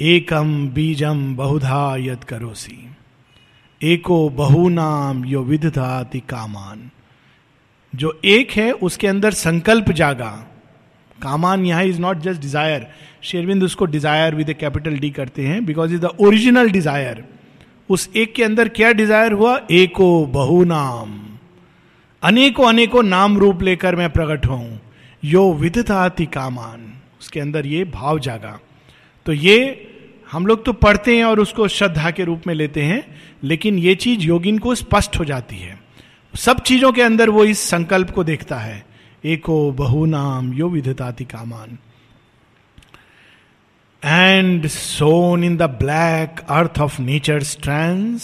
एकम 0.00 0.68
बीजम 0.68 1.36
बहुधा 1.36 1.96
यद 1.98 2.24
करोसी 2.24 2.90
एको 3.80 4.28
बहु 4.30 4.68
नाम 4.68 5.24
यो 5.24 5.42
विधाति 5.42 6.20
कामान। 6.20 6.90
जो 7.92 8.18
एक 8.24 8.50
है, 8.50 8.70
उसके 8.72 9.06
अंदर 9.06 9.32
संकल्प 9.32 9.90
जागा। 9.92 10.30
कामान 11.18 11.64
यहाँ 11.66 11.84
इज़ 11.84 12.00
नॉट 12.00 12.18
जस्ट 12.18 12.40
डिज़ायर 12.40 12.86
शेरविंद 13.22 13.62
उसको 13.62 13.84
desire 13.86 14.34
with 14.34 14.48
a 14.50 14.54
capital 14.54 14.98
D 14.98 15.10
करते 15.10 15.42
हैं 15.42 15.64
because 15.66 15.94
is 15.94 16.00
the 16.00 16.10
original 16.20 16.70
desire 16.70 17.24
उस 17.88 18.08
एक 18.16 18.34
के 18.34 18.44
अंदर 18.44 18.68
क्या 18.68 18.92
डिज़ायर 18.92 19.32
हुआ? 19.32 19.56
एको 19.70 20.26
बहु 20.26 20.62
नाम। 20.64 21.20
अनेकों 22.22 22.68
अनेकों 22.68 23.02
नाम 23.02 23.38
रूप 23.38 23.62
लेकर 23.62 23.96
मैं 23.96 24.10
प्रकट 24.10 24.46
हूँ। 24.46 24.80
यो 25.22 25.52
विदताति 25.52 26.26
कामान। 26.26 26.92
उसके 27.20 27.40
अंदर 27.40 27.66
ये 27.66 27.84
भाव 27.84 28.18
जागा। 28.18 28.58
तो 29.26 29.32
ये 29.32 29.90
हम 30.32 30.46
लोग 30.46 30.64
तो 30.64 30.72
पढ़ते 30.74 31.16
हैं 31.16 31.24
और 31.24 31.40
उसको 31.40 31.68
श्रद्धा 31.68 32.10
के 32.10 32.24
रूप 32.24 32.46
में 32.46 32.54
लेते 32.54 32.82
हैं। 32.82 33.02
लेकिन 33.44 33.78
ये 33.78 33.94
चीज़ 33.94 34.20
योगिन 34.20 34.58
को 34.58 34.74
स्पष्ट 34.74 35.18
हो 35.18 35.24
जाती 35.24 35.56
है। 35.56 35.78
सब 36.34 36.60
चीज़ों 36.60 36.92
के 36.92 37.02
अंदर 37.02 37.30
वो 37.30 37.44
इस 37.44 37.58
संकल्प 37.60 38.10
को 38.10 38.24
देखता 38.24 38.56
है। 38.56 38.84
एको 39.24 39.70
बहु 39.72 40.04
नाम 40.06 40.52
यो 40.52 40.68
विधताति 40.68 41.24
कामान। 41.24 41.78
And 44.02 44.66
sown 44.66 45.44
in 45.44 45.56
the 45.56 45.62
black 45.62 46.40
earth 46.50 46.80
of 46.80 47.00
nature 47.02 47.42
strand 47.42 48.20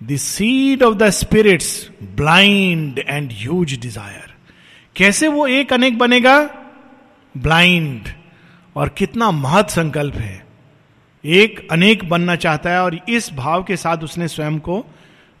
the 0.00 0.16
seed 0.16 0.82
of 0.82 0.94
the 0.94 1.10
spirit's 1.10 1.90
blind 2.02 2.98
and 2.98 3.32
huge 3.32 3.78
desire 3.80 4.34
कैसे 4.96 5.28
वो 5.28 5.46
एक 5.46 5.72
अनेक 5.72 5.98
बनेगा? 5.98 6.42
ब्लाइंड 7.34 8.08
और 8.76 8.88
कितना 8.88 9.30
महत 9.30 9.70
संकल्प 9.70 10.14
है। 10.14 10.47
एक 11.24 11.66
अनेक 11.70 12.08
बनना 12.08 12.36
चाहता 12.36 12.70
है 12.70 12.82
और 12.82 12.98
इस 13.08 13.30
भाव 13.34 13.62
के 13.62 13.76
साथ 13.76 13.98
उसने 13.98 14.28
स्वयं 14.28 14.58
को 14.58 14.84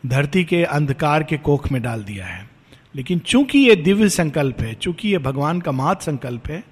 धरती 0.06 0.44
के 0.44 0.62
अंधकार 0.64 1.22
के 1.22 1.36
कोख 1.36 1.70
में 1.72 1.80
डाल 1.82 2.02
दिया 2.04 2.26
है। 2.26 2.48
लेकिन 2.94 3.18
चूँकि 3.18 3.58
ये 3.58 3.76
दिव्य 3.76 4.08
संकल्प 4.08 4.60
है, 4.60 4.74
चूँकि 4.74 5.08
ये 5.08 5.18
भगवान 5.18 5.60
का 5.60 5.72
महत 5.72 6.02
संकल्प 6.02 6.48
है, 6.48 6.62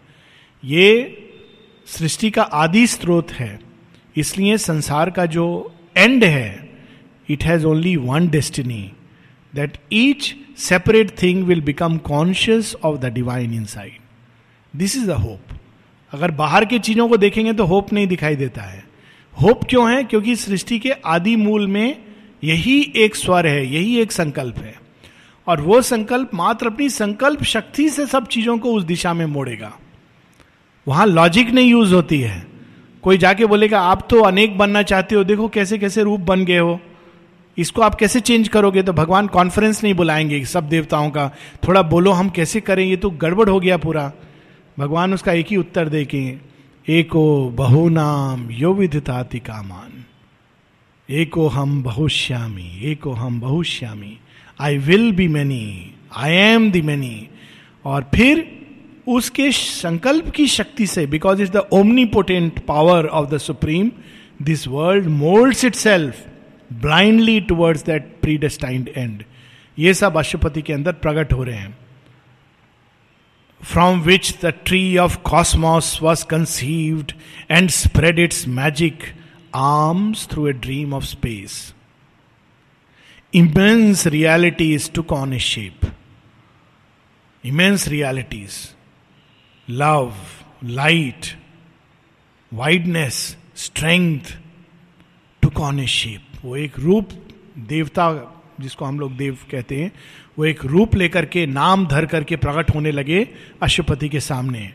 ये 0.64 1.22
सृष्टि 1.88 2.30
का 2.30 2.42
आदि 2.42 2.86
स्रोत 2.86 3.32
है, 3.32 3.58
इसलिए 4.16 4.56
संसार 4.58 5.10
का 5.10 5.26
जो 5.26 5.74
एंड 5.96 6.24
है 6.24 6.68
it 7.28 7.44
has 7.44 7.66
only 7.66 7.96
one 7.96 8.28
destiny 8.28 8.92
that 9.54 9.78
each 9.92 10.34
separate 10.58 11.10
thing 11.22 11.44
will 11.44 11.60
become 11.60 11.96
conscious 11.98 12.74
of 12.74 12.98
the 12.98 13.12
divine 13.12 13.54
inside 13.64 13.98
this 14.74 14.96
is 14.96 15.06
the 15.06 15.10
hope 15.10 15.58
अगर 16.12 16.30
बाहर 16.30 16.64
की 16.64 16.78
चीज़ों 16.78 17.08
को 17.08 17.16
देखेंगे 17.16 17.52
तो 17.52 17.64
होप 17.64 17.92
नहीं 17.92 18.06
दिखाई 18.06 18.36
देता 18.36 18.62
है। 18.62 18.84
होप 19.42 19.64
क्यों 19.64 19.92
है? 19.92 20.04
क्योंकि 20.04 20.36
सृष्टि 20.36 20.78
के 20.78 20.90
आदि 20.90 21.36
मूल 21.36 21.66
में 21.66 21.98
यही 22.44 22.92
एक 22.96 23.16
स्वर 23.16 23.46
है, 23.46 23.74
यही 23.74 24.00
एक 24.00 24.12
संकल्प 24.12 24.58
है। 24.58 24.80
और 25.46 25.60
वो 25.60 25.82
संकल्प 25.82 26.30
मात्र 26.34 26.66
अपनी 26.66 26.88
संकल्प 26.88 27.42
शक्ति 27.42 27.88
से 27.88 28.06
सब 28.06 28.26
चीज़ों 28.26 28.58
को 28.58 28.72
उस 28.72 28.82
दिशा 28.82 29.14
में 29.14 29.26
मोड़ेगा। 29.26 29.78
वहाँ 30.88 31.06
लॉजिक 31.06 31.50
नहीं 31.50 31.70
यूज़ 31.70 31.94
होती 31.94 32.20
है। 32.20 32.46
कोई 33.02 33.18
जाके 33.18 33.46
बोलेगा, 33.46 33.80
आप 33.80 34.06
तो 34.10 34.20
अनेक 34.20 34.58
बनना 34.58 34.82
चाहते 34.82 35.14
हो, 35.14 35.24
देखो 35.24 35.48
कैसे 35.48 35.78
कैसे 35.78 36.02
रूप 36.02 36.20
बन 36.20 36.44
गए 36.44 36.58
हो। 36.58 36.80
इसको 37.58 37.82
आप 37.82 37.94
कैसे 37.94 38.20
चेंज 38.20 38.48
करोगे? 38.48 38.82
तो 38.82 38.92
भगवान 38.92 39.26
कॉन्फ्रेंस 39.26 39.84
नहीं 39.84 39.94
बुलाएँगे 39.94 40.44
सब 40.44 40.68
देवताओं 40.68 41.10
का। 41.10 41.30
थोड़ा 41.68 41.82
बोलो, 41.82 42.10
हम 42.10 42.28
कैसे 42.28 42.60
करें? 42.60 42.86
ये 42.86 42.96
तो 42.96 43.10
गड़बड़ 43.10 43.50
हो 43.50 43.60
गया 43.60 43.76
पूरा। 43.76 44.12
भगवान 44.78 45.14
उसका 45.14 45.32
एक 45.32 45.46
ही 45.50 45.56
उत्तर 45.56 45.88
दे 45.88 46.04
के 46.04 46.55
एको 46.88 47.50
बहु 47.50 47.88
नाम 47.88 48.50
यो 48.50 48.72
विदिताति 48.74 49.38
कामान। 49.38 50.04
एको 51.08 51.46
हम 51.48 51.82
बहुश्यामी, 51.82 52.80
एको 52.82 53.12
हम 53.12 53.40
बहुश्यामी। 53.40 54.18
I 54.60 54.78
will 54.78 55.12
be 55.12 55.28
many 55.28 55.92
I 56.16 56.32
am 56.32 56.70
the 56.70 56.82
many 56.82 57.28
और 57.84 58.10
फिर 58.14 58.44
उसके 59.08 59.52
संकल्प 59.52 60.30
की 60.30 60.46
शक्ति 60.46 60.86
से 60.86 61.06
because 61.06 61.42
is 61.42 61.50
the 61.50 61.56
omnipotent 62.04 62.58
power 62.58 63.06
of 63.06 63.30
the 63.30 63.38
supreme 63.38 63.90
this 64.42 64.68
world 64.68 65.06
moulds 65.06 65.64
itself 65.74 66.26
blindly 66.72 67.40
towards 67.40 67.84
that 67.84 68.16
predestined 68.38 68.88
end 68.96 69.22
ये 69.78 69.94
सब 69.94 70.16
अशुपति 70.16 70.62
के 70.62 70.72
अंदर 70.72 70.92
प्रकट 70.92 71.32
हो 71.32 71.42
रहे 71.42 71.56
हैं। 71.56 71.85
From 73.72 74.00
which 74.02 74.34
the 74.42 74.52
tree 74.66 74.96
of 74.98 75.16
cosmos 75.30 75.98
was 76.02 76.24
conceived 76.30 77.12
and 77.50 77.70
spread 77.70 78.18
its 78.18 78.46
magic 78.60 79.04
arms 79.54 80.26
through 80.32 80.46
a 80.48 80.52
dream 80.66 80.94
of 80.94 81.04
space 81.04 81.62
immense 83.32 84.06
realities 84.06 84.88
took 84.88 85.12
on 85.12 85.32
a 85.32 85.38
shape. 85.38 85.84
Immense 87.44 87.86
realities. 87.88 88.74
Love, 89.68 90.44
light, 90.62 91.36
wideness, 92.52 93.36
strength 93.54 94.36
took 95.42 95.60
on 95.60 95.78
a 95.78 95.86
shape. 95.86 96.22
वो 96.44 96.56
एक 96.56 96.78
रूप 96.78 97.08
देवता 97.68 98.08
जिसको 98.60 98.84
हम 98.84 99.00
लोग 99.00 99.16
देव 99.16 99.38
कहते 99.50 99.82
हैं 99.82 99.92
वो 100.38 100.44
एक 100.44 100.64
रूप 100.64 100.94
लेकर 100.94 101.26
के, 101.26 101.46
नाम 101.46 101.86
धर 101.86 102.06
करके 102.06 102.36
प्रकट 102.36 102.74
होने 102.74 102.90
लगे 102.90 103.28
अशुपति 103.62 104.08
के 104.08 104.20
सामने। 104.20 104.72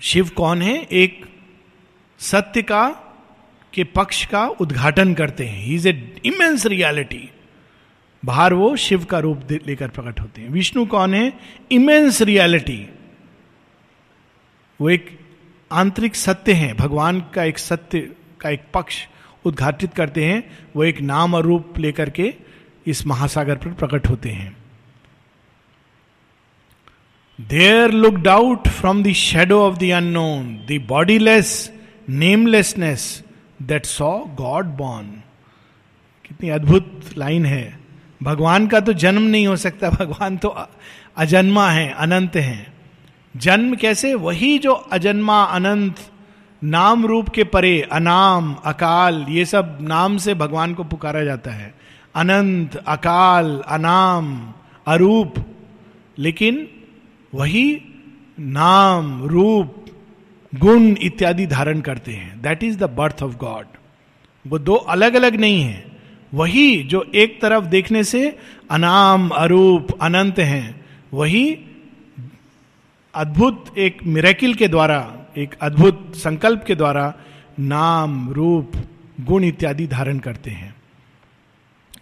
शिव 0.00 0.28
कौन 0.28 0.62
है? 0.62 0.82
एक 0.82 1.26
सत्य 2.18 2.62
का, 2.62 2.88
के 3.74 3.84
पक्ष 3.84 4.26
का 4.26 4.46
उद्घाटन 4.46 5.14
करते 5.14 5.44
हैं। 5.44 5.62
He 5.62 5.74
is 5.74 5.88
a 5.88 6.20
immense 6.24 6.66
reality 6.66 7.30
बाहर 8.24 8.54
वो 8.54 8.76
शिव 8.76 9.04
का 9.04 9.18
रूप 9.18 9.42
लेकर 9.66 9.88
प्रकट 9.88 10.20
होते 10.20 10.40
हैं। 10.40 10.48
विष्णु 10.48 10.86
कौन 10.86 11.14
है? 11.14 11.32
इमेंस 11.72 12.22
रियलिटी 12.22 12.88
वो 14.80 14.90
एक 14.90 15.18
आंतरिक 15.72 16.16
सत्य 16.16 16.52
है। 16.52 16.74
भगवान 16.74 17.20
का 17.20 17.44
एक 17.44 17.58
सत्य, 17.58 18.10
का 18.40 18.50
एक 18.50 18.62
पक्ष 18.74 19.06
उद्घाटित 19.44 19.94
करते 19.94 20.24
हैं। 20.24 20.58
वो 20.76 20.84
एक 20.84 21.00
नाम 21.00 21.34
और 21.34 21.42
रूप 21.42 21.78
लेकर 21.78 22.10
के 22.10 22.34
इस 22.86 23.06
महासागर 23.06 23.54
पर 23.54 23.72
प्रकट 23.72 24.08
होते 24.08 24.28
हैं। 24.28 24.56
There 27.40 27.90
looked 27.90 28.28
out 28.28 28.68
from 28.68 29.02
the 29.02 29.12
shadow 29.12 29.66
of 29.68 29.78
the 29.78 29.84
unknown 29.84 30.56
the 30.56 30.84
bodiless 30.88 31.72
namelessness 32.08 33.24
that 33.62 33.86
saw 33.86 34.18
god 34.18 34.66
born 34.66 35.22
कितनी 36.24 36.48
अद्भुत 36.48 37.00
लाइन 37.18 37.46
है। 37.46 37.78
भगवान 38.22 38.66
का 38.66 38.80
तो 38.80 38.92
जन्म 38.92 39.22
नहीं 39.22 39.46
हो 39.46 39.56
सकता, 39.56 39.90
भगवान 39.90 40.36
तो 40.36 40.66
अजन्मा 41.16 41.70
है, 41.70 41.90
अनंत 41.92 42.36
है। 42.36 42.72
जन्म 43.36 43.74
कैसे? 43.74 44.14
वही 44.14 44.58
जो 44.58 44.72
अजन्मा, 44.72 45.44
अनंत, 45.44 45.96
नाम 46.64 47.06
रूप 47.06 47.28
के 47.28 47.44
परे, 47.44 47.88
अनाम, 47.92 48.54
अकाल, 48.54 49.26
ये 49.28 49.44
सब 49.44 49.78
नाम 49.80 50.16
से 50.16 50.34
भगवान 50.34 50.74
को 50.74 50.84
पुकारा 50.84 51.24
जाता 51.24 51.50
है। 51.50 51.74
अनंत, 52.16 52.76
अकाल, 52.76 53.62
अनाम, 53.68 54.52
अरूप। 54.86 55.34
लेकिन 56.18 56.68
वही 57.34 57.82
नाम, 58.40 59.24
रूप, 59.24 59.84
गुण 60.54 60.96
इत्यादि 61.02 61.46
धारण 61.46 61.80
करते 61.80 62.12
हैं। 62.12 62.42
That 62.42 62.64
is 62.64 62.78
the 62.78 62.82
birth 62.82 63.22
of 63.22 63.36
god 63.36 63.66
वो 64.46 64.58
दो 64.58 64.74
अलग 64.74 65.14
अलग 65.14 65.36
नहीं 65.36 65.62
है। 65.62 65.96
वही 66.34 66.82
जो 66.82 67.10
एक 67.14 67.42
तरफ़ 67.42 67.64
देखने 67.64 68.04
से 68.04 68.38
अनाम, 68.70 69.28
अरूप, 69.28 69.88
अनंत 70.02 70.38
हैं, 70.38 70.84
वही 71.14 71.58
अद्भुत 73.14 73.78
एक 73.78 73.98
मिरेकिल 74.04 74.54
के 74.54 74.68
द्वारा, 74.68 75.16
एक 75.38 75.54
अद्भुत 75.54 76.12
संकल्प 76.14 76.64
के 76.66 76.74
द्वारा 76.74 77.14
नाम, 77.60 78.30
रूप, 78.30 78.72
गुण 79.20 79.44
इत्यादि 79.44 79.86
धारण 79.86 80.18
करते 80.18 80.50
हैं। 80.50 80.75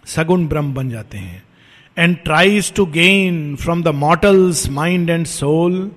सगुण 0.05 0.47
ब्रह्म 0.47 0.73
बन 0.73 0.89
जाते 0.89 1.17
हैं। 1.17 1.43
And 1.97 2.17
tries 2.23 2.73
to 2.73 2.85
gain 2.85 3.55
from 3.55 3.83
the 3.83 3.87
mortal's 3.87 4.69
mind 4.69 5.09
and 5.09 5.25
soul 5.25 5.91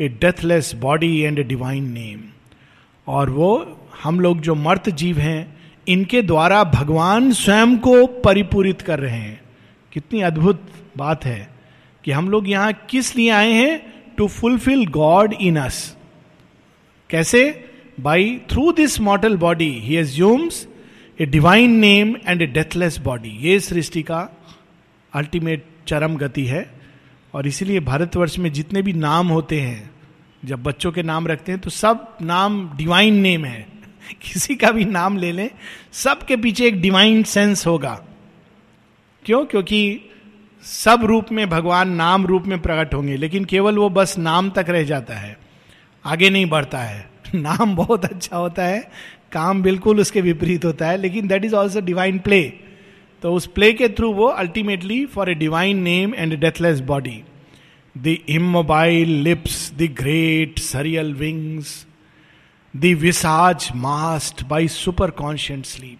a 0.00 0.08
deathless 0.08 0.74
body 0.74 1.18
and 1.20 1.38
a 1.38 1.42
divine 1.42 1.92
name 1.92 2.20
और 3.06 3.30
वो, 3.30 3.78
हम 4.02 4.20
लोग 4.20 4.40
जो 4.40 4.54
मर्त 4.54 4.90
जीव 4.90 5.18
हैं, 5.18 5.56
इनके 5.88 6.22
द्वारा 6.22 6.62
भगवान 6.64 7.32
स्वयं 7.32 7.76
को 7.78 8.06
परिपूरित 8.06 8.82
कर 8.82 9.00
रहे 9.00 9.18
हैं। 9.18 9.40
कितनी 9.92 10.20
अद्भुत 10.20 10.62
बात 10.96 11.24
है 11.24 11.48
कि 12.04 12.10
हम 12.10 12.28
लोग 12.30 12.48
यहाँ 12.48 12.72
किस 12.90 13.14
लिए 13.16 13.30
आए 13.30 13.52
हैं? 13.52 13.80
To 14.16 14.28
fulfil 14.28 14.86
god 14.86 15.34
in 15.40 15.56
us 15.56 15.96
कैसे? 17.10 17.64
By 18.00 18.40
through 18.50 18.72
this 18.72 19.00
mortal 19.00 19.36
body 19.36 19.70
he 19.78 19.96
assumes 19.96 20.66
a 21.20 21.26
divine 21.26 21.70
name 21.70 22.16
and 22.26 22.42
a 22.42 22.46
deathless 22.46 22.98
body 22.98 23.28
ये 23.28 23.60
सृष्टि 23.60 24.02
का 24.02 24.28
अल्टीमेट 25.14 25.66
चरम 25.86 26.16
गति 26.16 26.44
है 26.46 26.80
और 27.34 27.46
इसीलिए 27.46 27.80
भारतवर्ष 27.80 28.38
में 28.38 28.52
जितने 28.52 28.82
भी 28.82 28.92
नाम 28.92 29.28
होते 29.28 29.60
हैं, 29.60 29.90
जब 30.44 30.62
बच्चों 30.62 30.92
के 30.92 31.02
नाम 31.02 31.26
रखते 31.26 31.52
हैं 31.52 31.60
तो 31.60 31.70
सब 31.70 32.16
नाम 32.22 32.76
डिवाइन 32.76 33.14
नेम 33.14 33.44
है। 33.44 33.66
किसी 34.22 34.54
का 34.54 34.70
भी 34.70 34.84
नाम 34.84 35.18
ले 35.18 35.32
लें, 35.32 35.50
सबके 35.92 36.36
पीछे 36.36 36.66
एक 36.66 36.80
डिवाइन 36.80 37.22
सेंस 37.22 37.66
होगा। 37.66 38.04
क्यों? 39.24 39.46
क्योंकि 39.46 40.00
सब 40.62 41.00
रूप 41.04 41.32
में 41.32 41.50
भगवान 41.50 41.90
नाम 41.90 42.26
रूप 42.26 42.46
में 42.46 42.62
प्रकट 42.62 42.94
होंगे, 42.94 43.16
लेकिन 43.16 43.44
केवल 43.44 43.78
वो 43.78 43.88
बस 43.88 44.18
नाम 44.18 44.50
तक 44.50 44.66
रह 44.68 44.82
जाता 44.82 45.14
है। 45.14 45.38
आगे 46.04 46.30
नहीं 46.30 46.46
बढ़ता 46.46 46.78
है। 46.78 47.10
नाम 47.34 47.76
बहुत 47.76 48.04
अच्छा 48.04 48.36
होता 48.36 48.64
है 48.64 48.90
काम 49.34 49.62
बिल्कुल 49.62 50.00
उसके 50.00 50.20
विपरीत 50.20 50.64
होता 50.64 50.88
है, 50.88 50.96
लेकिन 50.96 51.28
that 51.28 51.44
is 51.44 51.54
also 51.54 51.80
divine 51.82 52.18
play 52.18 52.42
तो 53.22 53.32
उस 53.34 53.46
प्ले 53.46 53.72
के 53.72 53.88
थ्रू 53.88 54.12
वो 54.12 54.26
ultimately 54.28 55.04
for 55.06 55.30
a 55.30 55.34
divine 55.34 55.78
name 55.82 56.14
and 56.14 56.34
deathless 56.40 56.80
body 56.88 57.22
the 57.96 58.16
immobile 58.28 59.08
lips 59.22 59.72
the 59.74 59.88
great 59.98 60.58
sealed 60.58 61.12
wings 61.14 61.86
the 62.74 62.94
visage 63.00 63.68
masked 63.76 64.42
by 64.44 64.68
superconscient 65.18 65.66
sleep 65.66 65.98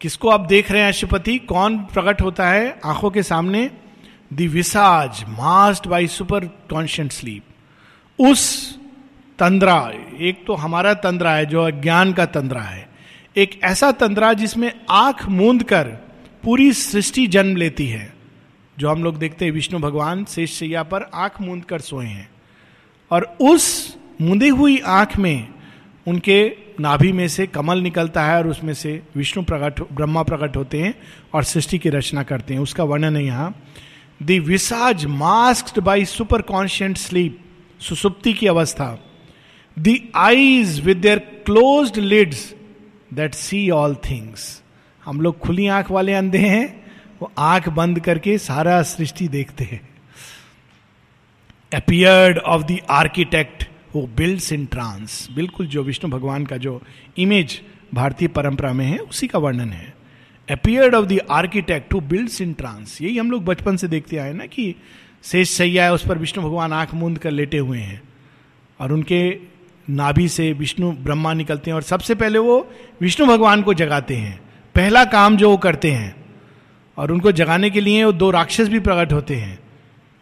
किसको 0.00 0.28
आप 0.28 0.46
देख 0.48 0.70
रहे 0.70 0.82
हैं 0.82 0.88
अशुपति 0.88 1.38
कौन 1.38 1.78
प्रकट 1.92 2.22
होता 2.22 2.48
है? 2.50 2.80
आँखों 2.84 3.10
के 3.10 3.22
सामने. 3.22 3.70
The 4.32 4.40
visage 4.52 5.24
masked 5.28 5.86
by 5.88 6.06
superconscient 6.70 7.12
sleep 7.12 8.20
उस 8.20 8.42
तंद्रा, 9.42 9.92
एक 10.20 10.44
तो 10.46 10.54
हमारा 10.54 10.94
तंद्रा 10.94 11.32
है, 11.32 11.46
जो 11.46 11.62
अज्ञान 11.62 12.12
का 12.12 12.26
तंद्रा 12.26 12.60
है। 12.60 12.88
एक 13.36 13.60
ऐसा 13.64 13.92
तंद्रा 13.92 14.32
जिसमें 14.32 14.72
आँख 14.90 15.26
मूंद 15.28 15.62
कर 15.62 15.84
पूरी 16.42 16.72
सृष्टि 16.72 17.26
जन्म 17.26 17.56
लेती 17.56 17.86
है, 17.86 18.14
जो 18.78 18.90
हम 18.90 19.04
लोग 19.04 19.18
देखते 19.18 19.44
हैं 19.44 19.52
विष्णु 19.52 19.78
भगवान 19.78 20.24
शेष 20.24 20.52
सैया 20.52 20.82
पर 20.82 21.10
आँख 21.14 21.40
मूंद 21.40 21.64
कर 21.64 21.78
सोए 21.78 22.06
हैं। 22.06 22.30
और 23.10 23.36
उस 23.40 23.96
मुंदी 24.20 24.48
हुई 24.48 24.78
आँख 24.78 25.16
में 25.16 25.48
उनके 26.06 26.56
नाभि 26.80 27.12
में 27.12 27.28
से 27.28 27.46
कमल 27.46 27.78
निकलता 27.78 28.24
है 28.24 28.38
और 28.38 28.48
उसमें 28.48 28.74
से 28.74 29.02
विष्णु 29.16 29.44
प्रकट, 29.44 29.80
ब्रह्मा 29.92 30.22
प्रकट 30.22 30.56
होते 30.56 30.82
हैं 30.82 30.94
और 31.34 31.44
सृष्टि 31.44 31.78
की 31.78 31.88
रचना 31.88 32.22
करते 32.22 32.54
हैं। 32.54 32.60
उसका 32.60 32.84
वर्णन 32.84 33.16
है 33.16 33.24
यहाँ। 33.24 33.62
The 34.22 34.30
visage 34.30 35.06
masked 35.06 35.80
by 35.80 36.04
superconscient 36.42 36.96
sleep, 36.96 37.44
सुसुप्ति 37.80 38.32
की 38.32 38.46
अवस्था। 38.46 38.98
The 39.76 39.96
eyes 40.16 40.80
with 40.80 40.96
their 40.96 41.18
closed 41.46 41.98
lids 41.98 42.52
that 43.14 43.34
see 43.34 43.68
all 43.70 43.94
things 44.10 44.62
हम 45.02 45.20
लोग 45.20 45.38
खुली 45.38 45.66
आँख 45.66 45.90
वाले 45.90 46.12
अंधे 46.14 46.38
हैं, 46.38 46.84
वो 47.22 47.30
आँख 47.38 47.68
बंद 47.68 48.00
करके 48.00 48.36
सारा 48.38 48.82
सृष्टि 48.82 49.28
देखते 49.28 49.64
हैं। 49.64 49.80
अपियर्ड 51.74 52.38
ऑफ़ 52.38 52.62
द 52.62 52.78
आर्किटेक्ट 52.90 53.68
वो 53.94 54.06
बिल्ड्स 54.16 54.52
इन 54.52 54.66
ट्रांस 54.66 55.26
बिल्कुल 55.34 55.66
जो 55.66 55.82
विष्णु 55.82 56.10
भगवान 56.10 56.46
का 56.46 56.56
जो 56.56 56.80
इमेज 57.18 57.60
भारतीय 57.94 58.28
परंपरा 58.28 58.72
में 58.72 58.84
है, 58.86 58.98
उसी 58.98 59.26
का 59.26 59.38
वर्णन 59.38 59.70
है। 59.70 59.94
Appeared 60.48 60.94
of 60.94 61.06
the 61.06 61.18
architect 61.30 61.94
who 61.94 62.00
builds 62.00 62.40
in 62.40 62.52
trance 62.52 63.00
यही 63.02 63.18
हम 63.18 63.30
लोग 63.30 63.44
बचपन 63.44 63.76
से 63.76 63.88
देखते 63.88 64.16
आए 64.16 64.32
ना 64.32 64.46
कि 64.46 64.74
शेष 65.24 65.50
सैया 65.50 65.84
है, 65.84 65.92
उस 65.92 66.06
पर 66.06 66.18
विष्णु 66.18 66.44
भगवान 66.44 66.72
आँख 66.72 66.94
मूंद 66.94 67.18
कर 67.18 67.30
लेटे 67.30 67.58
हुए 67.58 67.78
हैं। 67.78 68.02
और 68.80 68.92
उनके 68.92 69.51
नाभि 69.90 70.28
से 70.28 70.52
विष्णु 70.52 70.90
ब्रह्मा 70.92 71.32
निकलते 71.32 71.70
हैं 71.70 71.74
और 71.74 71.82
सबसे 71.82 72.14
पहले 72.14 72.38
वो 72.38 72.66
विष्णु 73.00 73.26
भगवान 73.26 73.62
को 73.62 73.74
जगाते 73.74 74.16
हैं। 74.16 74.40
पहला 74.74 75.04
काम 75.04 75.36
जो 75.36 75.50
वो 75.50 75.56
करते 75.56 75.90
हैं 75.90 76.14
और 76.98 77.12
उनको 77.12 77.32
जगाने 77.32 77.70
के 77.70 77.80
लिए 77.80 78.04
वो 78.04 78.12
दो 78.12 78.30
राक्षस 78.30 78.68
भी 78.68 78.80
प्रकट 78.80 79.12
होते 79.12 79.36
हैं। 79.36 79.58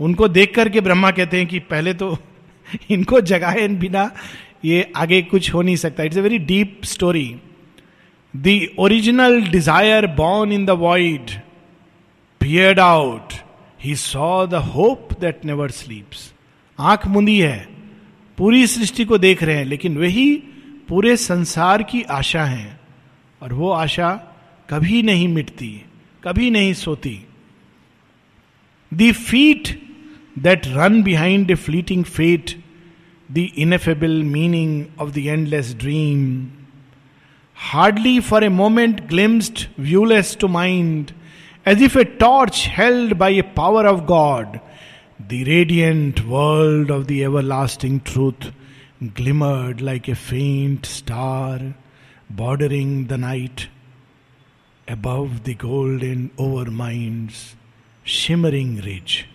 उनको 0.00 0.28
देख 0.28 0.54
करके 0.54 0.80
ब्रह्मा 0.80 1.10
कहते 1.10 1.36
हैं 1.36 1.46
कि 1.46 1.58
पहले 1.58 1.94
तो 1.94 2.16
इनको 2.90 3.20
जगाए 3.20 3.68
बिना 3.68 4.10
ये 4.64 4.92
आगे 4.96 5.22
कुछ 5.22 5.52
हो 5.54 5.62
नहीं 5.62 5.76
सकता। 5.76 6.02
It's 6.02 6.18
a 6.18 6.20
very 6.20 6.38
deep 6.38 6.80
story 6.84 7.34
the 8.34 8.60
original 8.78 9.40
desire 9.42 10.06
born 10.16 10.52
in 10.52 10.64
the 10.66 10.70
void 10.80 11.30
peered 12.40 12.80
out 12.80 13.32
he 13.84 13.94
saw 13.96 14.46
the 14.46 14.54
hope 14.74 15.08
that 15.20 15.44
never 15.44 15.70
sleeps 15.70 16.32
आँख 16.78 17.06
मुंदी 17.06 17.38
है। 17.40 17.79
पूरी 18.40 18.66
सृष्टि 18.66 19.04
को 19.04 19.16
देख 19.18 19.42
रहे 19.42 19.56
हैं, 19.56 19.64
लेकिन 19.64 19.96
वही 19.98 20.30
पूरे 20.88 21.16
संसार 21.16 21.82
की 21.82 22.02
आशा 22.02 22.44
है। 22.44 22.80
और 23.42 23.52
वो 23.52 23.70
आशा 23.70 24.10
कभी 24.70 25.02
नहीं 25.02 25.26
मिटती, 25.28 25.82
कभी 26.24 26.50
नहीं 26.50 26.72
सोती। 26.74 27.26
The 28.92 29.10
feet 29.12 29.68
that 30.38 30.66
run 30.66 31.02
behind 31.02 31.54
fleeting 31.56 32.04
fate 32.04 32.50
the 33.32 33.46
ineffable 33.58 34.22
meaning 34.22 34.84
of 35.00 35.10
the 35.10 35.18
endless 35.18 35.74
dream 35.74 36.48
hardly 37.56 38.20
for 38.20 38.44
a 38.44 38.48
moment 38.48 39.06
glimpsed 39.08 39.66
viewless 39.78 40.36
to 40.40 40.48
mind 40.48 41.10
as 41.66 41.82
if 41.82 41.98
a 41.98 42.04
torch 42.04 42.64
held 42.68 43.14
by 43.14 43.38
a 43.38 43.42
power 43.42 43.86
of 43.86 44.00
god 44.00 44.58
the 45.28 45.44
radiant 45.44 46.26
world 46.26 46.90
of 46.90 47.06
the 47.06 47.24
everlasting 47.24 48.00
truth 48.00 48.52
glimmered 49.14 49.80
like 49.80 50.08
a 50.08 50.14
faint 50.14 50.86
star 50.86 51.74
bordering 52.30 53.06
the 53.08 53.18
night 53.18 53.68
above 54.88 55.44
the 55.44 55.54
golden 55.54 56.30
overmind's 56.38 57.54
shimmering 58.04 58.80
ridge. 58.80 59.26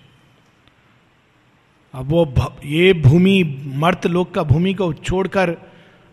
अब 1.94 2.10
वो 2.10 2.52
ये 2.66 2.94
भूमि 2.94 3.44
मर्त 3.84 4.08
लोक 4.08 4.34
का 4.34 4.44
भूमि 4.44 4.74
को 4.74 4.94
छोड़कर 4.94 5.58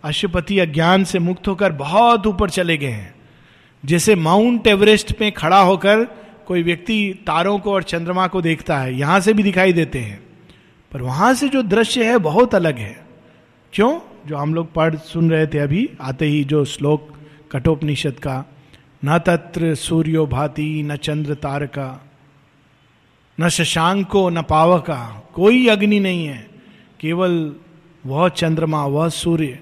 अशुपति 0.04 0.58
अज्ञान 0.58 1.04
से 1.04 1.18
मुक्त 1.18 1.48
होकर 1.48 1.72
बहुत 1.72 2.26
ऊपर 2.26 2.50
चले 2.50 2.76
गए 2.76 2.90
हैं 2.90 3.14
जैसे 3.84 4.14
माउंट 4.14 4.66
एवरेस्ट 4.66 5.14
में 5.20 5.32
खड़ा 5.32 5.60
होकर 5.60 6.06
कोई 6.46 6.62
व्यक्ति 6.62 7.14
तारों 7.26 7.58
को 7.58 7.72
और 7.72 7.82
चंद्रमा 7.82 8.26
को 8.26 8.42
देखता 8.42 8.78
है, 8.78 8.98
यहाँ 8.98 9.20
से 9.20 9.32
भी 9.32 9.42
दिखाई 9.42 9.72
देते 9.72 9.98
हैं। 9.98 10.22
पर 10.92 11.02
वहाँ 11.02 11.34
से 11.34 11.48
जो 11.48 11.62
दृश्य 11.62 12.04
है, 12.04 12.18
बहुत 12.18 12.54
अलग 12.54 12.78
है। 12.78 13.06
क्यों? 13.72 14.00
जो 14.26 14.36
हम 14.36 14.54
लोग 14.54 14.72
पढ़, 14.72 14.96
सुन 14.96 15.30
रहे 15.30 15.46
थे 15.46 15.58
अभी, 15.58 15.90
आते 16.00 16.26
ही 16.26 16.44
जो 16.44 16.64
श्लोक 16.64 17.12
कठोपनिषद 17.52 18.12
का, 18.12 18.44
न 19.04 19.18
तत्र 19.18 19.74
सूर्यो 19.74 20.26
भाति, 20.26 20.82
न 20.82 20.96
चंद्र 20.96 21.34
तारका, 21.34 22.10
न 23.40 23.48
शशांको, 23.48 24.30
न 24.30 24.42
पावका, 24.42 25.30
कोई 25.34 25.68
अग्नि 25.68 26.00
नहीं 26.00 26.26
है। 26.26 26.50
केवल 27.00 27.54
वह 28.06 28.28
चंद्रमा, 28.28 28.86
वह 28.86 29.08
सूर्य, 29.08 29.58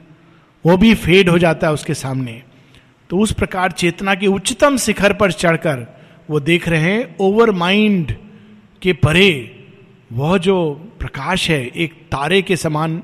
वो 0.66 0.76
भी 0.76 0.94
फेड 0.94 1.28
हो 1.28 1.38
जाता 1.38 1.66
है 1.66 1.72
उसके 1.72 1.94
सामने। 1.94 2.42
तो 3.10 3.18
उस 3.18 3.32
प्रकार 3.32 3.72
चेतना 3.72 4.14
के 4.14 4.26
उच्चतम 4.26 4.76
शिखर 4.76 5.12
पर 5.12 5.32
चढ़कर 5.32 5.99
वो 6.30 6.40
देख 6.40 6.68
रहे 6.68 6.80
हैं 6.80 7.16
ओवर 7.20 7.50
माइंड 7.50 8.16
के 8.82 8.92
परे 8.92 9.56
वह 10.12 10.38
जो 10.38 10.74
प्रकाश 10.74 11.50
है, 11.50 11.66
एक 11.66 11.92
तारे 11.92 12.42
के 12.42 12.56
समान 12.56 12.98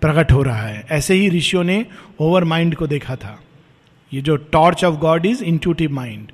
प्रकट 0.00 0.32
हो 0.32 0.42
रहा 0.42 0.62
है। 0.62 0.86
ऐसे 0.90 1.14
ही 1.14 1.28
ऋषियों 1.28 1.64
ने 1.64 1.86
ओवर 2.20 2.44
माइंड 2.44 2.74
को 2.74 2.86
देखा 2.86 3.16
था। 3.16 3.42
ये 4.12 4.20
जो 4.20 4.36
torch 4.36 4.84
of 4.84 4.94
god 4.94 5.26
is 5.26 5.44
intuitive 5.44 5.92
mind 5.92 6.32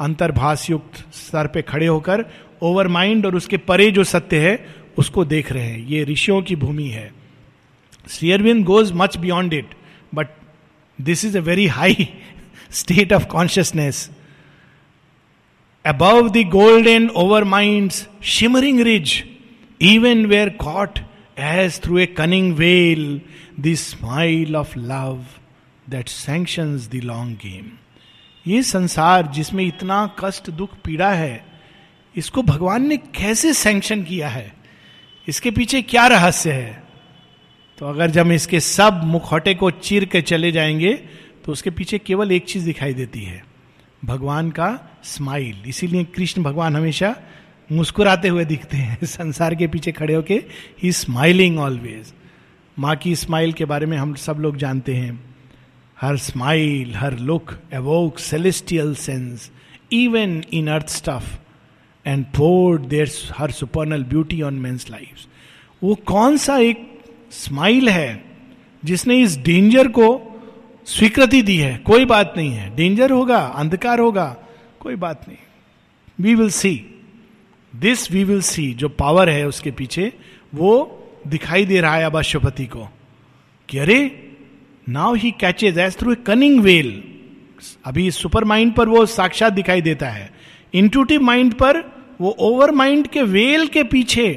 अंतर्भाष 0.00 0.70
युक्त 0.70 1.14
स्तर 1.14 1.46
पे 1.46 1.62
खड़े 1.62 1.86
होकर 1.86 2.24
ओवर 2.62 2.88
माइंड 2.88 3.26
और 3.26 3.36
उसके 3.36 3.56
परे 3.56 3.90
जो 3.90 4.04
सत्य 4.04 4.38
है, 4.38 4.66
उसको 4.98 5.24
देख 5.24 5.52
रहे 5.52 5.62
हैं। 5.62 5.86
ये 5.86 6.04
ऋषियों 6.04 6.42
की 6.42 6.56
भूमि 6.56 6.88
है। 6.88 7.12
Sri Aurobindo 8.10 8.64
goes 8.64 8.92
much 8.92 9.16
beyond 9.16 9.52
it 9.52 9.68
but 10.14 10.28
this 11.00 11.24
is 11.24 11.38
a 11.38 11.40
very 11.40 11.66
high 11.66 12.08
state 12.70 13.12
of 13.12 13.26
consciousness 13.26 14.10
above 15.88 16.28
the 16.28 16.36
golden 16.36 17.08
overmind 17.44 17.92
shimmering 18.22 18.80
ridge 18.80 19.24
even 19.80 20.26
where 20.26 20.48
caught 20.48 20.98
as 21.38 21.80
through 21.80 21.98
a 21.98 22.06
cunning 22.06 22.52
veil 22.54 23.20
the 23.60 23.74
smile 23.74 24.56
of 24.56 24.78
love 24.78 25.24
that 25.90 26.08
sanction 26.08 26.76
the 26.76 27.00
long 27.04 27.36
game 27.36 27.70
ये 28.46 28.62
संसार 28.62 29.26
जिसमें 29.26 29.64
इतना 29.64 30.16
कष्ट, 30.18 30.50
दुख, 30.50 30.76
पीड़ा 30.84 31.10
है, 31.10 31.44
इसको 32.16 32.42
भगवान 32.42 32.86
ने 32.88 32.96
कैसे 32.96 33.52
सेंक्शन 33.54 34.02
किया 34.02 34.28
है? 34.28 34.52
इसके 35.28 35.50
पीछे 35.50 35.82
क्या 35.82 36.06
रहस्य 36.06 36.52
है? 36.52 36.82
तो 37.78 37.86
अगर 37.86 38.10
जब 38.10 38.30
इसके 38.30 38.60
सब 38.60 39.00
मुखौटे 39.04 39.54
को 39.54 39.70
चीर 39.70 40.04
के 40.04 40.22
चले 40.22 40.52
जाएँगे 40.52 40.94
तो 41.44 41.52
उसके 41.52 41.70
पीछे 41.70 41.98
केवल 41.98 42.32
एक 42.32 42.44
चीज़ 42.44 42.64
दिखाई 42.64 42.94
देती 42.94 43.24
है। 43.24 43.47
भगवान 44.04 44.50
का 44.50 45.00
स्माइल 45.04 45.62
इसीलिए 45.66 46.04
कृष्ण 46.04 46.42
भगवान 46.42 46.76
हमेशा 46.76 47.16
मुस्कुराते 47.72 48.28
हुए 48.28 48.44
दिखते 48.44 48.76
हैं। 48.76 48.98
संसार 49.04 49.54
के 49.54 49.66
पीछे 49.66 49.92
खड़े 49.92 50.14
होके 50.14 50.44
ही 50.82 50.92
स्माइलिंग 50.92 51.58
ऑलवेज 51.58 52.14
माँ 52.78 52.96
की 52.96 53.16
स्माइल 53.16 53.52
के 53.52 53.64
बारे 53.64 53.86
में 53.86 53.96
हम 53.96 54.14
सब 54.14 54.36
लोग 54.38 54.56
जानते 54.56 54.94
हैं। 54.94 55.34
Her 56.00 56.16
smile 56.16 56.94
her 56.94 57.18
look 57.18 57.58
evoke 57.74 58.18
celestial 58.18 58.94
sense 58.94 59.50
even 59.92 60.44
in 60.52 60.68
earth 60.68 60.88
stuff 60.88 61.38
and 62.06 62.24
poured 62.24 62.82
there 62.82 63.10
her 63.38 63.50
supernal 63.50 64.04
beauty 64.04 64.42
on 64.42 64.54
men's 64.54 64.90
life 64.90 65.26
वो 65.82 65.94
कौन 65.94 66.36
सा 66.36 66.58
एक 66.58 67.00
स्माइल 67.30 67.88
है 67.88 68.24
जिसने 68.84 69.16
इस 69.16 69.38
डेंजर 69.38 69.88
को 69.88 70.27
स्वीकृति 70.88 71.42
दी 71.42 71.56
है, 71.56 71.76
कोई 71.76 72.04
बात 72.04 72.34
नहीं 72.36 72.52
है। 72.52 72.74
डेंजर 72.76 73.10
होगा, 73.10 73.38
अंधकार 73.38 74.00
होगा, 74.00 74.26
कोई 74.80 74.94
बात 74.96 75.28
नहीं। 75.28 75.38
We 76.20 76.34
will 76.34 76.50
see 76.50 76.74
this 77.72 78.10
we 78.12 78.24
will 78.24 78.40
see 78.42 78.72
जो 78.74 78.88
पावर 78.88 79.28
है 79.28 79.46
उसके 79.46 79.70
पीछे, 79.70 80.12
वो 80.54 80.72
दिखाई 81.26 81.64
दे 81.64 81.80
रहा 81.80 81.94
है 81.96 82.04
अब 82.04 82.16
अशुपति 82.16 82.66
को 82.66 82.88
कि 83.68 83.78
अरे 83.78 83.98
now 84.88 85.14
he 85.14 85.30
catches 85.30 85.78
as 85.78 85.96
through 85.96 86.12
a 86.12 86.16
cunning 86.16 86.60
veil 86.60 87.02
अभी 87.84 88.10
सुपर 88.10 88.44
माइंड 88.44 88.72
पर 88.72 88.88
वो 88.88 89.06
साक्षात 89.06 89.52
दिखाई 89.52 89.80
देता 89.80 90.08
है। 90.08 90.30
इंटूटिव 90.74 91.22
माइंड 91.22 91.54
पर 91.54 91.80
वो 92.20 92.30
ओवर 92.40 92.70
माइंड 92.70 93.06
के 93.06 93.22
वेल 93.22 93.66
के 93.66 93.82
पीछे 93.82 94.28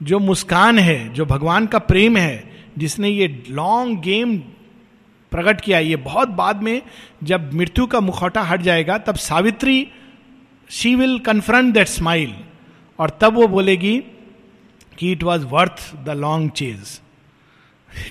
जो 0.00 0.18
मुस्कान 0.18 0.78
है, 0.78 1.12
जो 1.14 1.24
भगवान 1.26 1.66
का 1.66 1.78
प्रेम 1.78 2.16
है, 2.16 2.50
जिसने 2.78 3.08
ये 3.08 3.44
लॉन्ग 3.50 4.00
गेम 4.00 4.42
प्रकट 5.32 5.60
किया 5.60 5.78
ये 5.80 5.96
बहुत 6.04 6.28
बाद 6.36 6.62
में 6.62 6.80
जब 7.24 7.52
मृत्यु 7.54 7.86
का 7.86 8.00
मुखौटा 8.00 8.42
हट 8.42 8.62
जाएगा, 8.62 8.98
तब 8.98 9.16
Savitri 9.16 9.86
she 10.70 10.94
will 10.96 11.18
confront 11.26 11.74
that 11.74 11.88
smile 11.88 12.34
और 12.98 13.10
तब 13.20 13.34
वो 13.34 13.46
बोलेगी 13.48 13.98
कि 14.98 15.12
it 15.12 15.22
was 15.22 15.44
worth 15.46 15.90
the 16.04 16.16
long 16.16 16.50
chase 16.52 17.00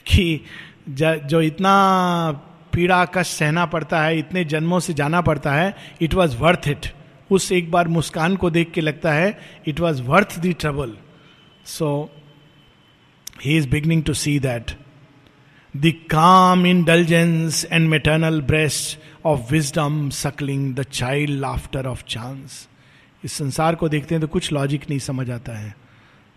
कि 0.07 0.41
जो 0.89 1.41
इतना 1.41 1.73
पीड़ा 2.73 3.03
कष्ट 3.05 3.31
सहना 3.31 3.65
पड़ता 3.65 4.01
है, 4.01 4.17
इतने 4.19 4.43
जन्मों 4.45 4.79
से 4.79 4.93
जाना 4.93 5.21
पड़ता 5.21 5.53
है 5.53 5.75
इट 6.01 6.13
वॉज़ 6.13 6.37
वर्थ 6.37 6.67
इट 6.67 6.85
उस 7.31 7.51
एक 7.51 7.71
बार 7.71 7.87
मुस्कान 7.87 8.35
को 8.35 8.49
देख 8.49 8.71
के 8.71 8.81
लगता 8.81 9.13
है 9.13 9.37
it 9.67 9.79
was 9.79 10.01
worth 10.03 10.39
the 10.39 10.53
trouble 10.59 10.95
so 11.67 11.89
he 13.43 13.57
is 13.57 13.67
beginning 13.69 14.03
to 14.03 14.13
see 14.13 14.39
that 14.39 14.71
the 15.77 15.93
calm 16.09 16.65
indulgence 16.65 17.65
and 17.71 17.89
maternal 17.89 18.41
breast 18.41 18.99
of 19.25 19.51
wisdom 19.51 20.09
suckling 20.09 20.75
the 20.75 20.83
child 20.83 21.39
laughter 21.39 21.85
of 21.85 22.03
chance 22.07 22.67
इस 23.25 23.33
संसार 23.33 23.75
को 23.75 23.89
देखते 23.89 24.15
हैं 24.15 24.21
तो 24.21 24.27
कुछ 24.27 24.51
लॉजिक 24.51 24.89
नहीं 24.89 24.99
समझ 24.99 25.29
आता 25.29 25.57
है। 25.57 25.75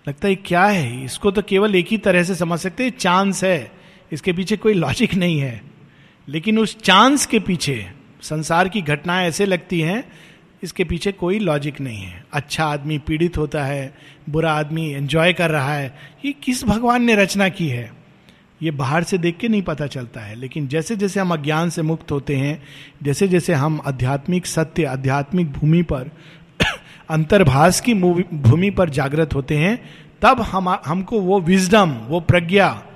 लगता 0.09 0.29
है 0.29 0.35
क्या 0.35 0.65
है? 0.65 1.05
इसको 1.05 1.31
तो 1.31 1.43
केवल 1.43 1.75
एक 1.75 1.87
ही 1.91 1.99
तरह 1.99 2.23
से 2.23 2.35
समझ 2.35 2.61
सकते 2.61 2.85
हैं 2.85 2.91
चांस 2.91 3.45
है। 3.45 3.73
इसके 4.13 4.33
पीछे 4.33 4.57
कोई 4.57 4.75
लॉजिक 4.75 5.15
नहीं 5.15 5.41
है। 5.41 5.63
लेकिन 6.29 6.59
उस 6.59 6.81
चांस 6.83 7.27
के 7.27 7.39
पीछे 7.39 7.91
संसार 8.23 8.69
की 8.69 8.83
घटनाएँ 8.83 9.29
ऐसे 9.29 9.47
लगती 9.47 9.81
हैं, 9.81 10.13
इसके 10.63 10.85
पीछे 10.85 11.13
कोई 11.13 11.39
लॉजिक 11.39 11.81
नहीं 11.81 12.03
है। 12.03 12.25
अच्छा 12.33 12.65
आदमी 12.65 12.99
पीड़ित 12.99 13.39
होता 13.39 13.65
है, 13.65 13.95
बुरा 14.31 14.53
आदमी 14.53 14.93
एंजॉय 14.93 15.33
कर 15.33 15.51
रहा 15.51 15.75
है। 15.75 15.99
ये 16.25 16.33
किस 16.33 16.65
भगवान 16.65 17.03
ने 17.03 17.17
रचना 17.17 17.49
की 17.49 17.69
है? 17.69 18.04
ये 18.65 18.71
बाहर 18.71 19.03
से 19.03 19.19
देख 19.19 19.37
के 19.37 19.49
नहीं 19.49 19.63
पता 19.63 19.87
चलता 19.87 20.21
है। 20.21 20.35
लेकिन 20.35 20.69
जैसे 20.69 20.97
जैसे 20.97 21.21
हम 21.21 21.31
अज्ञान 21.31 21.71
से 21.71 21.83
मुक्त 21.83 22.11
होते 22.11 22.37
हैं, 22.37 22.63
जैसे 23.03 23.29
जैसे 23.29 23.53
हम 23.55 23.81
आध्यात्मिक 23.87 24.47
सत्य, 24.47 24.85
आध्यात्मिक 24.85 25.53
भूमि 25.53 25.83
पर, 25.83 26.11
अंतर्भाष 27.11 27.81
की 27.81 27.95
भूमि 28.35 28.71
पर 28.71 28.91
जागृत 28.91 29.35
होते 29.35 29.57
हैं, 29.57 29.91
तब 30.23 30.41
हम, 30.41 30.79
हमको 30.87 31.21
वो 31.21 31.41
विजडम 31.41 31.91
वो 31.91 32.21
प्रज्ञा, 32.21 32.87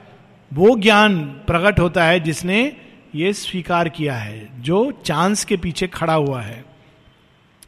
वो 0.52 0.78
ज्ञान 0.78 1.18
प्रकट 1.24 1.80
होता 1.80 2.04
है 2.04 2.20
जिसने 2.20 2.76
ये 3.14 3.32
स्वीकार 3.32 3.88
किया 3.88 4.16
है, 4.16 4.62
जो 4.62 5.02
चांस 5.04 5.44
के 5.44 5.56
पीछे 5.56 5.86
खड़ा 5.86 6.14
हुआ 6.14 6.42
है। 6.42 6.64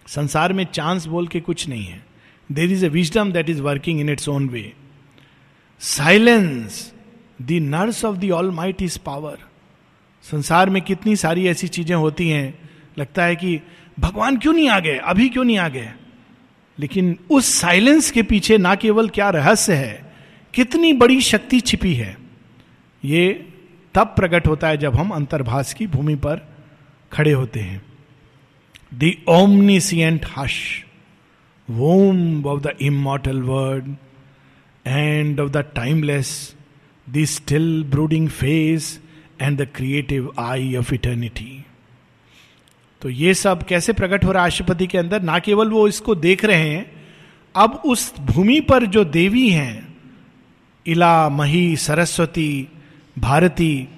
संसार 0.07 0.53
में 0.53 0.65
चांस 0.65 1.07
बोल 1.07 1.29
के 1.29 1.41
कुछ 1.41 1.69
नहीं 1.69 1.85
है। 1.85 2.07
There 2.53 2.73
is 2.73 2.87
a 2.87 2.89
wisdom 2.89 3.33
that 3.33 3.51
is 3.51 3.63
working 3.63 4.01
in 4.01 4.09
its 4.09 4.29
own 4.29 4.49
way 4.49 4.73
silence 5.81 6.93
the 7.41 7.53
nurse 7.53 8.05
of 8.05 8.17
the 8.17 8.31
almighty 8.51 8.83
is 8.83 8.99
power. 8.99 9.39
संसार 10.25 10.71
में 10.71 10.83
कितनी 10.83 11.17
सारी 11.17 11.47
ऐसी 11.49 11.69
चीज़ें 11.69 11.97
होती 11.97 12.29
हैं, 12.29 12.59
लगता 12.99 13.25
है 13.25 13.37
कि 13.37 13.61
भगवान 14.01 14.37
क्यों 14.37 14.53
नहीं 14.53 14.69
आ 14.69 14.79
गए? 14.81 14.97
अभी 14.97 15.29
क्यों 15.29 15.45
नहीं 15.45 15.59
आ 15.59 15.69
गए? 15.69 15.93
लेकिन 16.79 17.19
उस 17.31 17.55
साइलेंस 17.55 18.11
के 18.11 18.23
पीछे 18.23 18.59
ना 18.59 18.75
केवल 18.75 19.09
क्या 19.09 19.31
रहस्य 19.31 19.75
है, 19.75 20.13
कितनी 20.55 20.93
बड़ी 20.93 21.21
शक्ति 21.21 21.61
छिपी 21.61 21.95
है। 21.95 22.17
ये 23.05 23.49
तब 23.95 24.07
प्रकट 24.07 24.47
होता 24.47 24.69
है 24.69 24.77
जब 24.77 24.95
हम 24.95 25.11
अंतर्भाष 25.11 25.73
की 25.73 25.87
भूमि 25.87 26.15
पर 26.15 26.47
खड़े 27.13 27.33
होते 27.33 27.61
हैं। 27.61 27.83
The 28.95 29.13
omniscient 29.29 30.27
hush 30.37 30.85
womb 31.71 32.45
of 32.47 32.61
the 32.61 32.77
immortal 32.81 33.43
word 33.43 33.95
and 34.87 35.41
of 35.41 35.51
the 35.51 35.57
timeless 35.57 36.57
the 37.13 37.25
still 37.25 37.83
brooding 37.85 38.29
face 38.29 39.01
and 39.41 39.59
the 39.59 39.67
creative 39.75 40.33
eye 40.39 40.75
of 40.77 40.95
eternity 40.95 41.65
तो 43.03 43.09
ये 43.09 43.35
सब 43.35 43.63
कैसे 43.63 43.93
प्रकट 43.93 44.25
हो 44.25 44.33
रहा 44.33 44.43
है 44.43 44.49
राष्ट्रपति 44.49 44.87
के 44.87 44.99
अंदर? 44.99 45.23
ना 45.23 45.39
केवल 45.39 45.69
वो 45.69 45.87
इसको 45.89 46.15
देख 46.15 46.45
रहे 46.45 46.69
हैं, 46.69 46.91
अब 47.55 47.83
उस 47.87 48.13
भूमि 48.21 48.61
पर 48.61 48.87
जो 48.87 49.05
देवी 49.05 49.49
हैं, 49.49 49.97
इला, 50.87 51.29
मही, 51.29 51.77
सरस्वती, 51.77 52.69
भारती, 53.19 53.89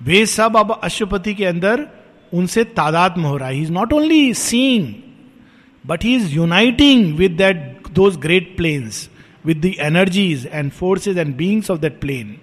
वे 0.00 0.24
सब 0.26 0.56
अब 0.56 0.80
अशुपति 0.84 1.34
के 1.34 1.44
अंदर 1.44 1.86
उनसे 2.32 2.64
तादात्म 2.64 3.22
हो 3.22 3.36
रहा 3.36 3.48
है। 3.48 3.60
Is 3.60 3.72
not 3.72 3.92
only 3.92 4.34
seeing 4.34 4.94
but 5.84 6.04
he 6.04 6.14
is 6.16 6.34
uniting 6.34 7.14
with 7.14 7.32
that 7.32 7.82
those 7.92 8.16
great 8.16 8.56
planes 8.56 9.08
with 9.46 9.60
the 9.60 9.74
energies 9.80 10.48
and 10.52 10.70
forces 10.70 11.18
and 11.18 11.36
beings 11.36 11.70
of 11.70 11.80
that 11.80 12.00
plane 12.00 12.36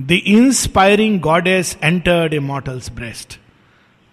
the 0.00 0.12
inspiring 0.12 1.20
goddess 1.48 1.78
entered 1.82 2.34
a 2.34 2.38
mortal's 2.38 2.90
breast 2.90 3.38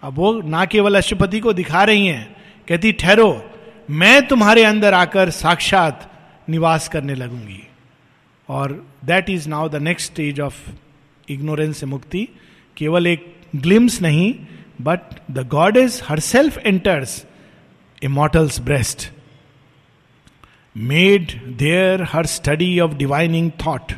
अब 0.02 0.14
वो 0.14 0.32
ना 0.40 0.64
केवल 0.64 0.94
अशुपति 0.94 1.40
को 1.40 1.52
दिखा 1.52 1.82
रही 1.84 2.06
हैं, 2.06 2.36
कहती, 2.68 2.92
ठहरो, 2.92 3.50
मैं 3.90 4.26
तुम्हारे 4.26 4.64
अंदर 4.64 4.94
आकर 4.94 5.30
साक्षात 5.30 6.10
निवास 6.48 6.88
करने 6.88 7.14
लगूँगी. 7.14 7.62
और 8.48 8.72
that 9.04 9.30
is 9.30 9.48
now 9.48 9.68
the 9.68 9.74
next 9.74 10.12
stage 10.12 10.40
of 10.40 10.54
ignorance 11.28 11.78
से 11.78 11.86
मुक्ति। 11.86 12.28
केवल 12.76 13.06
एक 13.06 13.34
ग्लिम्स 13.56 14.00
नहीं 14.02 14.34
but 14.80 15.00
the 15.30 15.46
goddess 15.76 16.00
herself 16.20 16.58
enters 16.58 17.24
a 18.02 18.08
mortal's 18.08 18.60
breast 18.60 19.10
made 20.76 21.32
there 21.56 22.02
her 22.02 22.26
study 22.26 22.78
of 22.80 22.94
divining 22.94 23.50
thought 23.66 23.92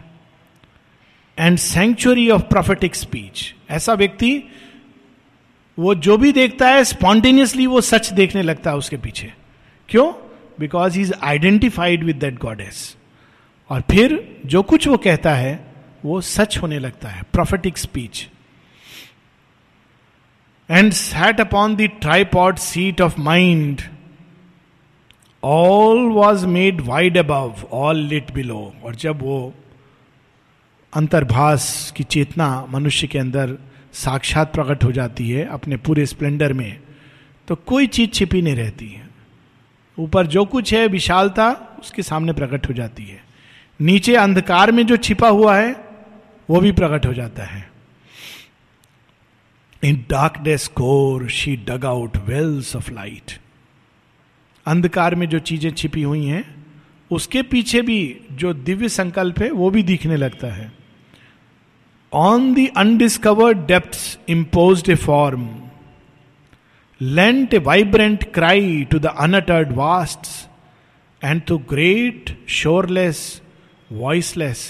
and 1.38 1.58
sanctuary 1.58 2.28
of 2.30 2.42
prophetic 2.42 2.94
speech 2.94 3.54
ऐसा 3.70 3.94
व्यक्ति, 3.94 4.42
वो 5.78 5.94
जो 5.94 6.16
भी 6.18 6.32
देखता 6.32 6.68
है 6.68 6.84
स्पॉन्टेनियसली 6.84 7.66
वो 7.66 7.80
सच 7.80 8.12
देखने 8.12 8.42
लगता 8.42 8.70
है 8.70 8.76
उसके 8.76 8.96
पीछे। 8.96 9.32
क्यों? 9.88 10.12
Because 10.60 10.94
he 10.94 11.00
is 11.02 11.12
identified 11.22 12.04
with 12.04 12.16
that 12.16 12.38
goddess 12.38 12.96
और 13.70 13.80
फिर 13.80 14.36
जो 14.46 14.62
कुछ 14.62 14.88
वो 14.88 14.96
कहता 14.96 15.34
है, 15.34 15.74
वो 16.04 16.20
सच 16.20 16.58
होने 16.58 16.78
लगता 16.78 17.08
है 17.08 17.22
prophetic 17.32 17.78
speech 17.78 18.28
and 20.70 20.92
sat 20.92 21.40
upon 21.40 21.76
the 21.76 21.88
tripod 22.00 22.56
seat 22.56 23.00
of 23.00 23.20
mind 23.20 23.82
all 25.46 25.98
was 25.98 26.46
made 26.46 26.80
wide 26.80 27.18
above 27.18 27.54
all 27.72 27.96
lit 27.96 28.32
below 28.32 28.74
और 28.84 28.94
जब 28.94 29.22
वो 29.22 29.54
अंतर्भास 30.92 31.92
की 31.96 32.04
चेतना 32.04 32.66
मनुष्य 32.70 33.06
के 33.06 33.18
अंदर 33.18 33.56
साक्षात 33.92 34.52
प्रकट 34.52 34.84
हो 34.84 34.92
जाती 34.92 35.30
है 35.30 35.46
अपने 35.46 35.76
पूरे 35.76 36.06
स्प्लेंडर 36.06 36.52
में 36.52 36.80
तो 37.48 37.54
कोई 37.54 37.86
चीज़ 37.86 38.10
छिपी 38.10 38.42
नहीं 38.42 38.56
रहती 38.56 38.88
है। 38.88 39.08
ऊपर 39.98 40.26
जो 40.26 40.44
कुछ 40.44 40.74
है, 40.74 40.86
विशालता 40.86 41.76
उसके 41.80 42.02
सामने 42.02 42.32
प्रकट 42.32 42.68
हो 42.68 42.74
जाती 42.74 43.04
है। 43.04 43.24
नीचे 43.80 44.16
अंधकार 44.16 44.72
में 44.72 44.86
जो 44.86 44.96
छिपा 44.96 45.28
हुआ 45.28 45.56
है, 45.56 45.72
वो 46.50 46.60
भी 46.60 46.72
प्रकट 46.72 47.06
हो 47.06 47.12
जाता 47.12 47.44
है। 47.44 47.70
In 49.84 50.04
darkness 50.10 50.68
core 50.68 51.28
she 51.28 51.56
dug 51.56 51.84
out 51.84 52.16
wells 52.16 52.76
of 52.76 52.90
light 52.90 53.38
अंधकार 54.66 55.14
में 55.14 55.28
जो 55.28 55.38
चीज़ें 55.38 55.70
छिपी 55.70 56.02
हुई 56.02 56.24
हैं, 56.26 56.44
उसके 57.10 57.42
पीछे 57.42 57.82
भी 57.82 57.98
जो 58.32 58.52
दिव्य 58.54 58.88
संकल्प 58.88 59.38
है, 59.42 59.50
वो 59.50 59.70
भी 59.70 59.82
दिखने 59.82 60.16
लगता 60.16 60.52
है। 60.54 60.72
On 62.12 62.52
the 62.54 62.66
undiscovered 62.76 63.66
depth 63.66 64.30
impose 64.30 64.90
a 64.90 64.94
form 64.94 65.48
lent 67.00 67.54
a 67.54 67.58
vibrant 67.58 68.24
cry 68.34 68.84
to 68.90 68.98
the 68.98 69.06
unuttered 69.20 69.72
vast 69.76 70.28
and 71.22 71.42
to 71.42 71.58
great 71.70 72.36
shoreless 72.50 73.20
voiceless 73.90 74.62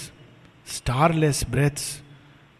starless 0.67 1.43
breadths 1.51 2.01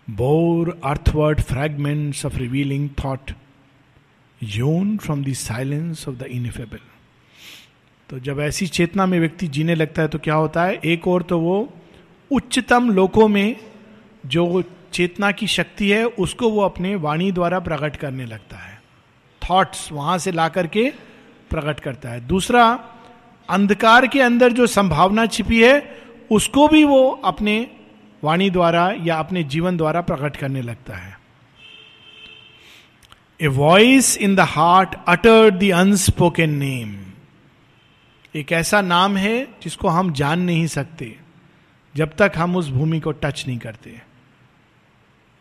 bore 0.07 0.79
earthward 0.85 1.41
fragments 1.41 2.25
of 2.25 2.37
revealing 2.37 2.89
thought 3.03 3.31
hewn 4.41 4.97
from 4.97 5.23
the 5.23 5.33
silence 5.35 6.07
of 6.07 6.15
the 6.15 6.27
ineffable 6.31 6.79
तो 8.09 8.19
जब 8.19 8.39
ऐसी 8.39 8.67
चेतना 8.67 9.05
में 9.05 9.19
व्यक्ति 9.19 9.47
जीने 9.47 9.75
लगता 9.75 10.01
है 10.01 10.07
तो 10.07 10.19
क्या 10.19 10.35
होता 10.35 10.63
है? 10.63 10.79
एक 10.85 11.07
और 11.07 11.21
तो 11.21 11.39
वो 11.39 11.73
उच्चतम 12.31 12.89
लोकों 12.89 13.27
में 13.27 13.55
जो 14.25 14.63
चेतना 14.93 15.31
की 15.31 15.47
शक्ति 15.47 15.89
है, 15.89 16.05
उसको 16.05 16.49
वो 16.49 16.61
अपने 16.61 16.95
वाणी 16.95 17.31
द्वारा 17.31 17.59
प्रकट 17.59 17.95
करने 17.95 18.25
लगता 18.25 18.57
है। 18.57 18.81
थॉट्स 19.41 19.91
वहाँ 19.91 20.17
से 20.17 20.31
ला 20.31 20.47
करके 20.49 20.93
प्रकट 21.49 21.79
करता 21.79 22.09
है। 22.09 22.27
दूसरा, 22.27 22.79
अंधकार 23.49 24.07
के 24.07 24.21
अंदर 24.21 24.51
जो 24.51 24.67
संभावना 24.67 25.25
छिपी 25.25 25.63
है, 25.63 25.95
उसको 26.31 26.67
भी 26.67 26.83
वो 26.83 27.21
अपने 27.25 27.67
वाणी 28.23 28.49
द्वारा 28.49 28.93
या 29.01 29.15
अपने 29.15 29.43
जीवन 29.43 29.77
द्वारा 29.77 30.01
प्रकट 30.01 30.35
करने 30.35 30.61
लगता 30.61 30.97
है। 30.97 31.17
A 33.41 33.47
voice 33.47 34.17
in 34.17 34.35
the 34.35 34.39
heart 34.39 34.95
utter 35.07 35.49
the 35.49 35.71
unspoken 35.71 36.49
name 36.49 37.06
एक 38.37 38.51
ऐसा 38.51 38.81
नाम 38.81 39.17
है 39.17 39.47
जिसको 39.63 39.87
हम 39.87 40.11
जान 40.13 40.39
नहीं 40.39 40.65
सकते, 40.67 41.15
जब 41.95 42.15
तक 42.15 42.31
हम 42.35 42.55
उस 42.55 42.69
भूमि 42.69 42.99
को 42.99 43.11
टच 43.11 43.43
नहीं 43.47 43.57
करते। 43.57 44.01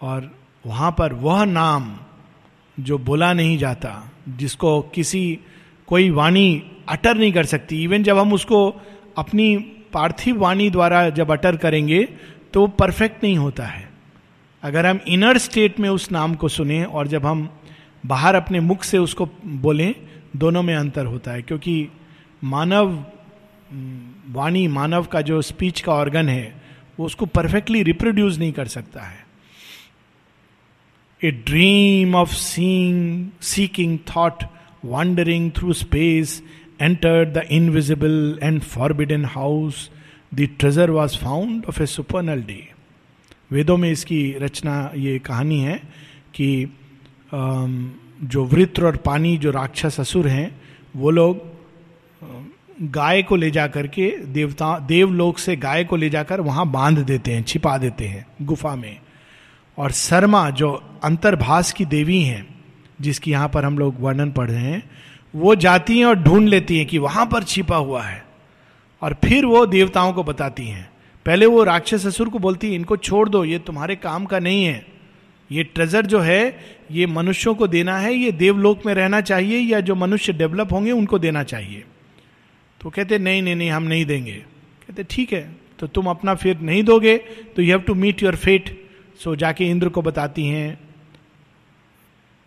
और 0.00 0.30
वहाँ 0.66 0.90
पर 0.98 1.12
वह 1.12 1.44
नाम 1.44 1.96
जो 2.78 2.98
बोला 2.98 3.32
नहीं 3.32 3.58
जाता, 3.58 4.10
जिसको 4.28 4.80
किसी, 4.94 5.38
कोई 5.88 6.10
वाणी 6.10 6.62
अटर 6.88 7.16
नहीं 7.16 7.32
कर 7.32 7.44
सकती। 7.44 7.82
इवन 7.84 8.02
जब 8.02 8.18
हम 8.18 8.32
उसको 8.32 8.68
अपनी 9.18 9.56
पार्थिव 9.92 10.38
वाणी 10.38 10.70
द्वारा 10.70 11.08
जब 11.10 11.30
अटर 11.30 11.56
करेंगे 11.56 12.02
तो 12.52 12.66
परफेक्ट 12.66 13.24
नहीं 13.24 13.36
होता 13.36 13.66
है। 13.66 13.88
अगर 14.62 14.86
हम 14.86 15.00
इनर 15.08 15.38
स्टेट 15.38 15.80
में 15.80 15.88
उस 15.88 16.10
नाम 16.12 16.34
को 16.34 16.48
सुने 16.48 16.82
और 16.84 17.08
जब 17.08 17.26
हम 17.26 17.48
बाहर 18.04 18.34
अपने 18.34 18.60
मुख 18.60 18.82
से 18.82 18.98
उसको 18.98 19.28
बोलें, 19.44 19.94
दोनों 20.36 20.62
में 20.62 20.74
अंतर 20.74 21.06
होता 21.06 21.30
है, 21.30 21.42
क्योंकि 21.42 21.88
मानव, 22.42 22.92
वाणी 24.32 24.66
मानव 24.68 25.04
का 25.04 25.20
जो 25.20 25.40
स्पीच 25.42 25.80
का 25.80 25.92
ऑर्गन 25.92 26.28
है, 26.28 26.54
वो 26.98 27.06
उसको 27.06 27.26
परफेक्टली 27.26 27.82
रिप्रोड्यूस 27.82 28.38
नहीं 28.38 28.52
कर 28.52 28.66
सकता 28.68 29.02
है। 29.02 29.24
A 31.20 31.30
dream 31.46 32.14
of 32.14 32.34
seeing 32.34 33.28
seeking 33.42 33.98
thought 34.08 34.44
wandering 34.84 35.50
through 35.50 35.72
space 35.72 36.42
enter 36.82 37.24
the 37.24 37.46
invisible 37.50 38.38
and 38.42 38.60
forbidden 38.62 39.24
house 39.24 39.88
the 40.34 40.48
treasure 40.58 40.90
was 40.90 41.16
found 41.18 41.64
of 41.68 41.82
a 41.82 41.86
supernal 41.86 42.42
day 42.42 42.62
वेदों 43.50 43.76
में 43.76 43.90
इसकी 43.90 44.20
रचना, 44.40 44.92
ये 44.96 45.18
कहानी 45.18 45.60
है 45.60 45.76
कि 46.34 46.76
जो 47.34 48.44
वृत्र 48.44 48.86
और 48.86 48.96
पानी, 48.96 49.36
जो 49.38 49.50
राक्षस 49.50 50.00
असुर 50.00 50.28
हैं, 50.28 50.60
वो 50.96 51.10
लोग 51.10 51.55
गाय 52.82 53.22
को 53.22 53.36
ले 53.36 53.50
जा 53.50 53.66
करके 53.66 54.18
देवता, 54.24 54.78
देवलोक 54.78 55.38
से 55.38 55.56
गाय 55.56 55.84
को 55.84 55.96
ले 55.96 56.10
जाकर 56.10 56.40
वहाँ 56.40 56.70
बाँध 56.70 56.98
देते 56.98 57.32
हैं, 57.32 57.42
छिपा 57.42 57.78
देते 57.78 58.04
हैं 58.04 58.26
गुफा 58.42 58.74
में। 58.76 59.00
और 59.78 59.90
शर्मा 59.90 60.50
जो 60.50 60.98
अंतर्भाष 61.04 61.72
की 61.72 61.84
देवी 61.84 62.22
हैं, 62.22 62.64
जिसकी 63.00 63.30
यहाँ 63.30 63.48
पर 63.48 63.64
हम 63.64 63.78
लोग 63.78 63.94
वर्णन 64.00 64.30
पढ़ 64.30 64.50
रहे 64.50 64.60
हैं, 64.60 64.90
वो 65.34 65.54
जाती 65.54 65.98
हैं 65.98 66.06
और 66.06 66.14
ढूंढ 66.14 66.48
लेती 66.48 66.78
हैं 66.78 66.86
कि 66.86 66.98
वहाँ 66.98 67.26
पर 67.26 67.42
छिपा 67.42 67.76
हुआ 67.76 68.02
है। 68.02 68.24
और 69.02 69.16
फिर 69.24 69.46
वो 69.46 69.66
देवताओं 69.66 70.12
को 70.12 70.24
बताती 70.24 70.66
हैं। 70.66 70.90
पहले 71.26 71.46
वो 71.46 71.64
राक्षस 71.64 72.06
ससुर 72.06 72.28
को 72.28 72.38
बोलती 72.38 72.68
है, 72.68 72.74
इनको 72.74 72.96
छोड़ 72.96 73.28
दो, 73.28 73.44
ये 73.44 73.58
तुम्हारे 73.58 73.96
काम 73.96 74.24
का 74.24 74.38
नहीं 74.38 74.64
है। 74.64 74.86
ये 75.52 75.64
ट्रेजर 75.64 76.06
जो 76.06 76.20
है, 76.20 76.58
ये 76.90 77.06
मनुष्यों 77.06 77.54
को 77.54 77.66
देना 77.66 77.98
है, 77.98 78.14
ये 78.14 78.32
देवलोक 78.32 78.86
में 78.86 78.94
रहना 78.94 79.20
चाहिए, 79.20 79.58
या 79.58 79.80
जो 79.80 79.94
मनुष्य 79.94 80.32
डेवलप 80.32 80.72
होंगे 80.72 80.90
उनको 80.90 81.18
देना 81.18 81.42
चाहिए। 81.42 81.84
तो 82.86 82.90
कहते 82.90 83.18
नहीं 83.18 83.40
नहीं 83.42 83.54
नहीं, 83.56 83.70
हम 83.70 83.82
नहीं 83.82 84.04
देंगे। 84.06 84.32
कहते 84.32 85.04
ठीक 85.10 85.32
है 85.32 85.40
तो 85.78 85.86
तुम 85.86 86.06
अपना 86.06 86.34
फिर 86.34 86.60
नहीं 86.60 86.82
दोगे 86.84 87.16
तो 87.56 87.62
you 87.62 87.68
have 87.68 87.80
to 87.80 87.94
meet 87.94 88.22
your 88.22 88.36
fate 88.36 88.68
so 89.20 89.34
जाके 89.36 89.64
इंद्र 89.64 89.88
को 89.88 90.02
बताती 90.02 90.44
हैं, 90.46 90.78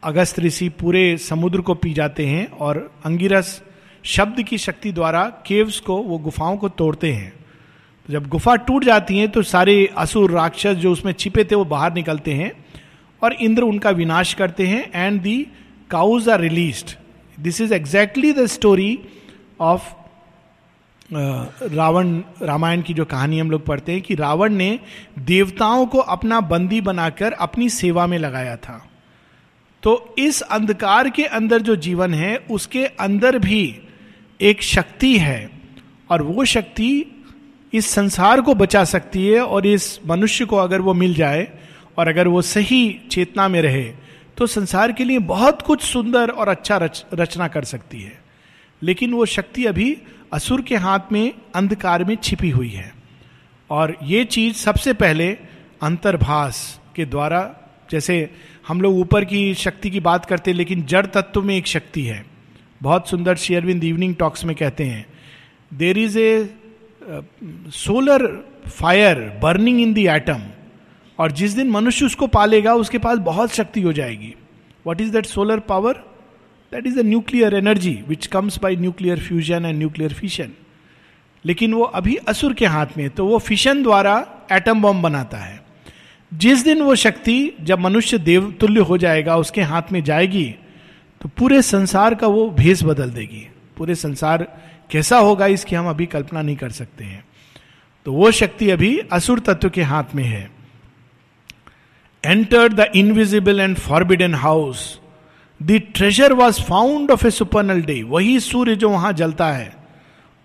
अगस्त 0.03 0.39
ऋषि 0.39 0.69
पूरे 0.79 1.17
समुद्र 1.17 1.61
को 1.61 1.75
पी 1.75 1.93
जाते 1.93 2.25
हैं 2.25 2.47
और 2.59 2.79
अंगिरस 3.05 3.61
शब्द 4.05 4.41
की 4.43 4.57
शक्ति 4.59 4.91
द्वारा 4.91 5.25
केव्स 5.45 5.79
को, 5.79 5.97
वो 5.97 6.17
गुफाओं 6.19 6.57
को 6.57 6.69
तोड़ते 6.71 7.13
हैं। 7.13 7.33
तो 8.09 8.13
जब 8.13 8.27
गुफा 8.29 8.55
टूट 8.55 8.85
जाती 8.85 9.17
है 9.17 9.27
तो 9.27 9.43
सारे 9.43 9.77
असुर, 9.97 10.31
राक्षस 10.31 10.73
जो 10.77 10.91
उसमें 10.91 11.13
छिपे 11.13 11.43
थे, 11.43 11.55
वो 11.55 11.65
बाहर 11.67 11.93
निकलते 11.93 12.33
हैं 12.33 12.51
और 13.21 13.33
इंद्र 13.33 13.63
उनका 13.65 13.89
विनाश 13.91 14.33
करते 14.33 14.67
हैं 14.67 14.91
and 14.95 15.21
the 15.21 15.37
cows 15.89 16.29
are 16.29 16.41
release 16.41 16.95
this 17.37 17.61
is 17.61 17.73
exactly 17.73 18.33
the 18.33 18.45
story 18.47 18.99
of 19.61 19.95
Ravana 21.13 22.21
Ramayana 22.41 22.81
की 22.81 22.93
जो 22.93 23.05
कहानी 23.05 23.39
हम 23.39 23.51
लोग 23.51 23.65
पढ़ते 23.65 23.91
हैं 23.91 24.01
कि 24.01 24.15
रावण 24.15 24.53
ने 24.53 24.79
देवताओं 25.19 25.85
को 25.85 25.97
अपना 25.97 26.41
बंदी 26.41 26.81
बनाकर 26.81 27.31
अपनी 27.31 27.69
सेवा 27.69 28.07
में 28.07 28.17
लगाया 28.17 28.55
था। 28.55 28.89
तो 29.83 30.15
इस 30.17 30.41
अंधकार 30.41 31.09
के 31.09 31.23
अंदर 31.23 31.61
जो 31.61 31.75
जीवन 31.75 32.13
है 32.13 32.37
उसके 32.51 32.85
अंदर 32.85 33.39
भी 33.39 33.79
एक 34.41 34.63
शक्ति 34.63 35.17
है 35.17 35.49
और 36.11 36.21
वो 36.21 36.45
शक्ति 36.45 37.05
इस 37.73 37.87
संसार 37.87 38.41
को 38.41 38.53
बचा 38.53 38.83
सकती 38.83 39.27
है 39.27 39.41
और 39.41 39.65
इस 39.65 39.99
मनुष्य 40.07 40.45
को 40.45 40.55
अगर 40.55 40.81
वो 40.81 40.93
मिल 40.93 41.13
जाए 41.13 41.47
और 41.97 42.07
अगर 42.07 42.27
वो 42.27 42.41
सही 42.41 43.01
चेतना 43.11 43.47
में 43.47 43.61
रहे 43.61 43.83
तो 44.37 44.47
संसार 44.47 44.91
के 44.91 45.03
लिए 45.03 45.19
बहुत 45.19 45.61
कुछ 45.61 45.81
सुंदर 45.81 46.29
और 46.29 46.47
अच्छा 46.47 46.77
रच, 46.77 47.05
रचना 47.13 47.47
कर 47.47 47.63
सकती 47.63 48.01
है। 48.01 48.18
लेकिन 48.81 49.13
वो 49.13 49.25
शक्ति 49.25 49.65
अभी 49.65 49.95
असुर 50.33 50.61
के 50.61 50.75
हाथ 50.75 51.11
में, 51.11 51.33
अंधकार 51.55 52.03
में 52.03 52.15
छिपी 52.15 52.49
हुई 52.49 52.69
है। 52.69 52.91
और 53.69 53.95
ये 54.03 54.23
चीज़ 54.25 54.55
सबसे 54.55 54.93
पहले 54.93 55.31
अंतर्भास 55.81 56.79
के 56.95 57.05
द्वारा, 57.05 57.41
जैसे 57.91 58.29
हम 58.67 58.81
लोग 58.81 58.97
ऊपर 58.97 59.25
की 59.25 59.53
शक्ति 59.55 59.89
की 59.89 59.99
बात 59.99 60.25
करते 60.25 60.51
हैं, 60.51 60.57
लेकिन 60.57 60.83
जड़ 60.83 61.05
तत्व 61.05 61.41
में 61.41 61.55
एक 61.55 61.67
शक्ति 61.67 62.03
है। 62.03 62.23
बहुत 62.81 63.09
सुंदर 63.09 63.35
शेयरविंद 63.35 63.83
इवनिंग 63.83 64.15
टॉक्स 64.15 64.45
में 64.45 64.55
कहते 64.55 64.83
हैं 64.83 65.05
there 65.71 65.97
is 65.97 66.19
a 66.19 66.49
solar 67.75 68.25
fire 68.67 69.19
burning 69.43 69.79
in 69.81 69.93
the 69.93 69.97
atom 69.97 70.41
और 71.19 71.31
जिस 71.31 71.51
दिन 71.51 71.69
मनुष्य 71.69 72.05
उसको 72.05 72.27
पालेगा, 72.27 72.73
उसके 72.73 72.97
पास 72.97 73.17
बहुत 73.17 73.53
शक्ति 73.53 73.81
हो 73.81 73.93
जाएगी। 73.93 74.33
What 74.87 75.01
is 75.01 75.11
that 75.11 75.25
solar 75.25 75.59
power 75.59 76.03
that 76.73 76.87
is 76.87 76.99
a 76.99 77.03
nuclear 77.03 77.55
energy 77.55 77.99
which 78.07 78.27
comes 78.27 78.59
by 78.59 78.75
nuclear 78.75 79.19
fusion 79.19 79.65
and 79.65 79.77
nuclear 79.77 80.13
fission 80.13 80.51
लेकिन 81.45 81.73
वो 81.73 81.83
अभी 81.83 82.15
असुर 82.15 82.53
के 82.53 82.65
हाथ 82.65 82.85
में 82.97 83.09
तो 83.09 83.25
वो 83.25 83.37
फिशन 83.37 83.83
द्वारा 83.83 84.15
एटम 84.51 84.81
बॉम्ब 84.81 85.03
बनाता 85.03 85.37
है। 85.37 85.59
जिस 86.33 86.63
दिन 86.63 86.81
वो 86.81 86.95
शक्ति 86.95 87.51
जब 87.61 87.79
मनुष्य 87.79 88.17
देवतुल्य 88.17 88.79
हो 88.79 88.97
जाएगा, 88.97 89.37
उसके 89.37 89.61
हाथ 89.61 89.91
में 89.91 90.03
जाएगी 90.03 90.55
तो 91.21 91.29
पूरे 91.29 91.61
संसार 91.61 92.15
का 92.15 92.27
वो 92.27 92.49
भेस 92.49 92.83
बदल 92.83 93.09
देगी। 93.09 93.47
पूरे 93.77 93.95
संसार 93.95 94.43
कैसा 94.91 95.17
होगा, 95.17 95.47
इसकी 95.47 95.75
हम 95.75 95.89
अभी 95.89 96.05
कल्पना 96.05 96.41
नहीं 96.41 96.55
कर 96.55 96.69
सकते 96.69 97.03
हैं। 97.03 97.25
तो 98.05 98.13
वो 98.13 98.31
शक्ति 98.31 98.69
अभी 98.69 98.97
असुर 99.11 99.39
तत्व 99.39 99.69
के 99.69 99.83
हाथ 99.83 100.15
में 100.15 100.23
है। 100.23 100.49
Entered 102.23 102.73
the 102.73 102.87
invisible 102.95 103.67
and 103.67 103.79
forbidden 103.79 104.35
house. 104.35 104.98
The 105.61 105.81
treasure 105.95 106.33
was 106.33 106.61
found 106.61 107.11
of 107.11 107.25
a 107.27 107.29
supernal 107.31 107.81
day 107.81 108.01
वही 108.03 108.39
सूर्य 108.39 108.75
जो 108.75 108.89
वहाँ 108.89 109.11
जलता 109.13 109.51
है। 109.51 109.71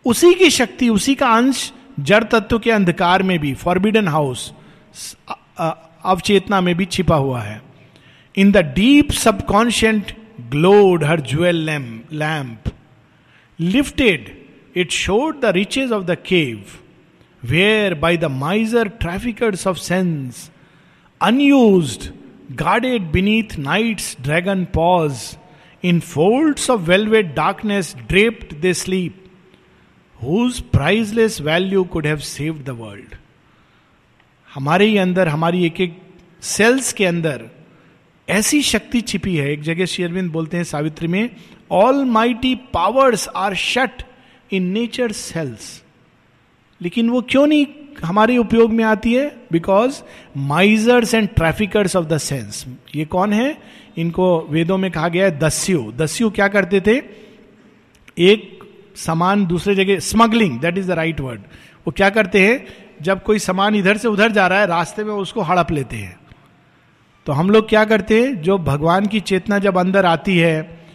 उसी 0.06 0.32
की 0.34 0.50
शक्ति 0.50 0.88
उसी 0.88 1.14
का 1.14 1.28
अंश 1.28 1.72
जड़ 2.00 2.22
तत्व 2.24 2.58
के 2.58 2.70
अंधकार 2.70 3.22
में 3.22 3.38
भी 3.38 3.52
फॉरबिडन 3.54 4.08
हाउस 4.08 4.52
अवचेतना 5.58 6.60
में 6.60 6.74
भी 6.74 6.84
छिपा 6.86 7.16
हुआ 7.16 7.40
है। 7.40 7.60
In 8.36 8.52
the 8.52 8.56
deep 8.76 9.10
subconscient 9.10 10.12
glowed 10.50 11.04
her 11.04 11.20
jewel 11.20 11.56
lamp 12.12 12.72
lifted 13.58 14.32
it 14.76 14.90
showed 14.90 15.40
the 15.40 15.52
riches 15.56 15.92
of 15.92 16.04
the 16.04 16.16
cave 16.26 16.64
where 17.42 17.94
by 17.94 18.16
the 18.16 18.24
miser 18.24 18.88
traffickers 19.00 19.66
of 19.66 19.78
sense 19.78 20.50
unused, 21.20 22.06
guarded 22.56 23.12
beneath 23.12 23.58
night's 23.58 24.14
dragon 24.16 24.66
paws, 24.66 25.36
in 25.82 26.00
folds 26.00 26.68
of 26.68 26.82
velvet 26.82 27.34
darkness 27.34 27.94
draped 28.08 28.60
they 28.60 28.72
sleep, 28.72 29.28
whose 30.20 30.60
priceless 30.60 31.38
value 31.38 31.84
could 31.84 32.06
have 32.06 32.24
saved 32.24 32.64
the 32.64 32.74
world. 32.74 33.16
हमारे 34.48 34.86
ही 34.86 34.96
अंदर 34.96 35.28
हमारी 35.28 35.64
एक 35.66 35.80
एक 35.80 35.96
sales 36.42 36.92
के 36.92 37.04
अंदर 37.04 37.50
ऐसी 38.28 38.62
शक्ति 38.62 39.00
छिपी 39.00 39.36
है 39.36 39.50
एक 39.52 39.62
जगह 39.62 39.86
शेयरविंद 39.86 40.30
बोलते 40.32 40.56
हैं 40.56 40.64
सावित्री 40.64 41.08
में 41.08 41.30
all 41.70 42.04
mighty 42.04 42.54
powers 42.74 43.28
are 43.36 43.54
shut 43.54 44.02
in 44.52 44.62
nature's 44.62 45.12
cells 45.12 45.82
लेकिन 46.80 47.10
वो 47.10 47.22
क्यों 47.30 47.46
नहीं 47.46 47.66
हमारे 48.04 48.36
उपयोग 48.36 48.72
में 48.72 48.84
आती 48.84 49.14
है 49.14 49.36
because 49.52 50.02
misers 50.36 51.14
and 51.14 51.28
traffickers 51.28 51.96
of 51.96 52.06
the 52.06 52.18
sense 52.18 52.66
ये 52.94 53.04
कौन 53.04 53.32
है? 53.32 53.58
इनको 53.96 54.46
वेदों 54.50 54.78
में 54.78 54.90
कहा 54.90 55.08
गया 55.08 55.24
है 55.24 55.38
दस्यु। 55.38 55.92
दस्यु 55.92 56.30
क्या 56.30 56.48
करते 56.48 56.80
थे? 56.80 57.02
एक 58.18 58.64
सामान 58.96 59.46
दूसरे 59.46 59.74
जगह 59.74 59.98
smuggling 59.98 60.60
that 60.60 60.78
is 60.78 60.88
the 60.88 60.90
right 60.90 61.20
word 61.20 61.40
वो 61.86 61.90
क्या 61.90 62.10
करते 62.10 62.46
हैं? 62.46 62.66
जब 63.02 63.22
कोई 63.22 63.38
सामान 63.38 63.74
इधर 63.74 63.96
से 63.96 64.08
उधर 64.08 64.32
जा 64.32 64.46
रहा 64.46 64.60
है, 64.60 64.66
रास्ते 64.66 65.04
में 65.04 65.14
उसको 65.14 65.42
हड़प 65.42 65.70
लेते 65.70 65.96
हैं। 65.96 66.16
तो 67.26 67.32
हम 67.32 67.50
लोग 67.50 67.68
क्या 67.68 67.84
करते 67.84 68.20
हैं? 68.20 68.42
जो 68.42 68.58
भगवान 68.58 69.06
की 69.06 69.20
चेतना 69.20 69.58
जब 69.58 69.78
अंदर 69.78 70.06
आती 70.06 70.38
है, 70.38 70.86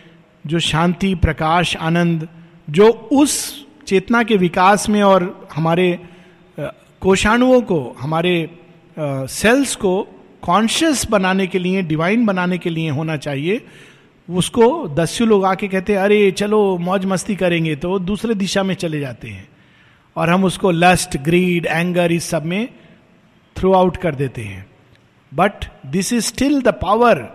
जो 0.47 0.59
शांति, 0.59 1.15
प्रकाश, 1.15 1.77
आनंद, 1.77 2.27
जो 2.69 2.89
उस 2.89 3.65
चेतना 3.87 4.23
के 4.23 4.37
विकास 4.37 4.89
में 4.89 5.03
और 5.03 5.49
हमारे 5.55 5.99
कोषाणुओं 7.01 7.61
को, 7.61 7.95
हमारे 7.99 8.59
सेल्स 8.99 9.75
को 9.75 10.07
कॉन्शियस 10.41 11.09
बनाने 11.09 11.47
के 11.47 11.59
लिए 11.59 11.81
डिवाइन 11.81 12.25
बनाने 12.25 12.57
के 12.57 12.69
लिए 12.69 12.89
होना 12.89 13.17
चाहिए। 13.17 13.65
उसको 14.29 14.87
दस्यु 14.87 15.27
लोग 15.27 15.45
आके 15.45 15.67
कहते 15.67 15.93
हैं, 15.93 15.99
अरे, 15.99 16.31
चलो, 16.31 16.77
मौज 16.77 17.05
मस्ती 17.05 17.35
करेंगे। 17.35 17.75
तो 17.75 17.99
दूसरे 17.99 18.33
दिशा 18.33 18.63
में 18.63 18.75
चले 18.75 18.99
जाते 18.99 19.29
हैं 19.29 19.49
और 20.15 20.29
हम 20.29 20.43
उसको 20.43 20.71
लस्ट 20.71 21.17
ग्रीड 21.17 21.65
एंगर 21.65 22.11
इस 22.11 22.23
सब 22.23 22.45
में 22.45 22.69
थ्रू 23.55 23.73
आउट 23.73 23.97
कर 23.97 24.15
देते 24.15 24.41
हैं। 24.41 24.67
But 25.33 25.51
this 25.85 26.13
is 26.13 26.23
still 26.23 26.61
the 26.61 26.67
power 26.67 27.29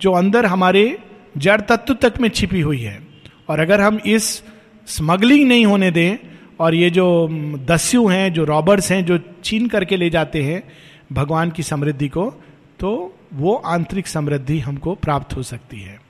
जो 0.00 0.12
अंदर 0.12 0.46
हमारे 0.46 0.98
जड़ 1.36 1.60
तत्व 1.60 1.94
तक 1.94 2.14
में 2.20 2.28
छिपी 2.28 2.60
हुई 2.60 2.80
है। 2.80 3.06
और 3.48 3.60
अगर 3.60 3.80
हम 3.80 3.98
इस 4.06 4.42
स्मगलिंग 4.86 5.48
नहीं 5.48 5.66
होने 5.66 5.90
दें 5.90 6.16
और 6.62 6.74
ये 6.74 6.90
जो 6.90 7.28
दस्यु 7.66 8.06
हैं, 8.08 8.32
जो 8.32 8.44
रॉबर्स 8.44 8.90
हैं, 8.92 9.04
जो 9.04 9.18
छीन 9.44 9.66
करके 9.68 9.96
ले 9.96 10.10
जाते 10.10 10.42
हैं 10.42 10.62
भगवान 11.12 11.50
की 11.50 11.62
समृद्धि 11.62 12.08
को 12.08 12.30
तो 12.80 13.14
वो 13.34 13.54
आंतरिक 13.54 14.06
समृद्धि 14.06 14.58
हमको 14.58 14.94
प्राप्त 14.94 15.36
हो 15.36 15.42
सकती 15.42 15.80
है। 15.80 16.00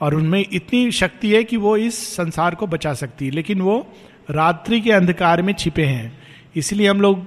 और 0.00 0.14
उनमें 0.14 0.44
इतनी 0.52 0.90
शक्ति 0.90 1.30
है 1.34 1.44
कि 1.44 1.56
वो 1.56 1.76
इस 1.76 2.16
संसार 2.16 2.54
को 2.54 2.66
बचा 2.66 2.94
सकती 2.94 3.24
है। 3.24 3.30
लेकिन 3.30 3.60
वो 3.60 3.86
रात्रि 4.30 4.80
के 4.80 4.92
अंधकार 4.92 5.42
में 5.42 5.52
छिपे 5.52 5.84
हैं। 5.84 6.18
इसलिए 6.56 6.88
हम 6.88 7.00
लोग 7.00 7.26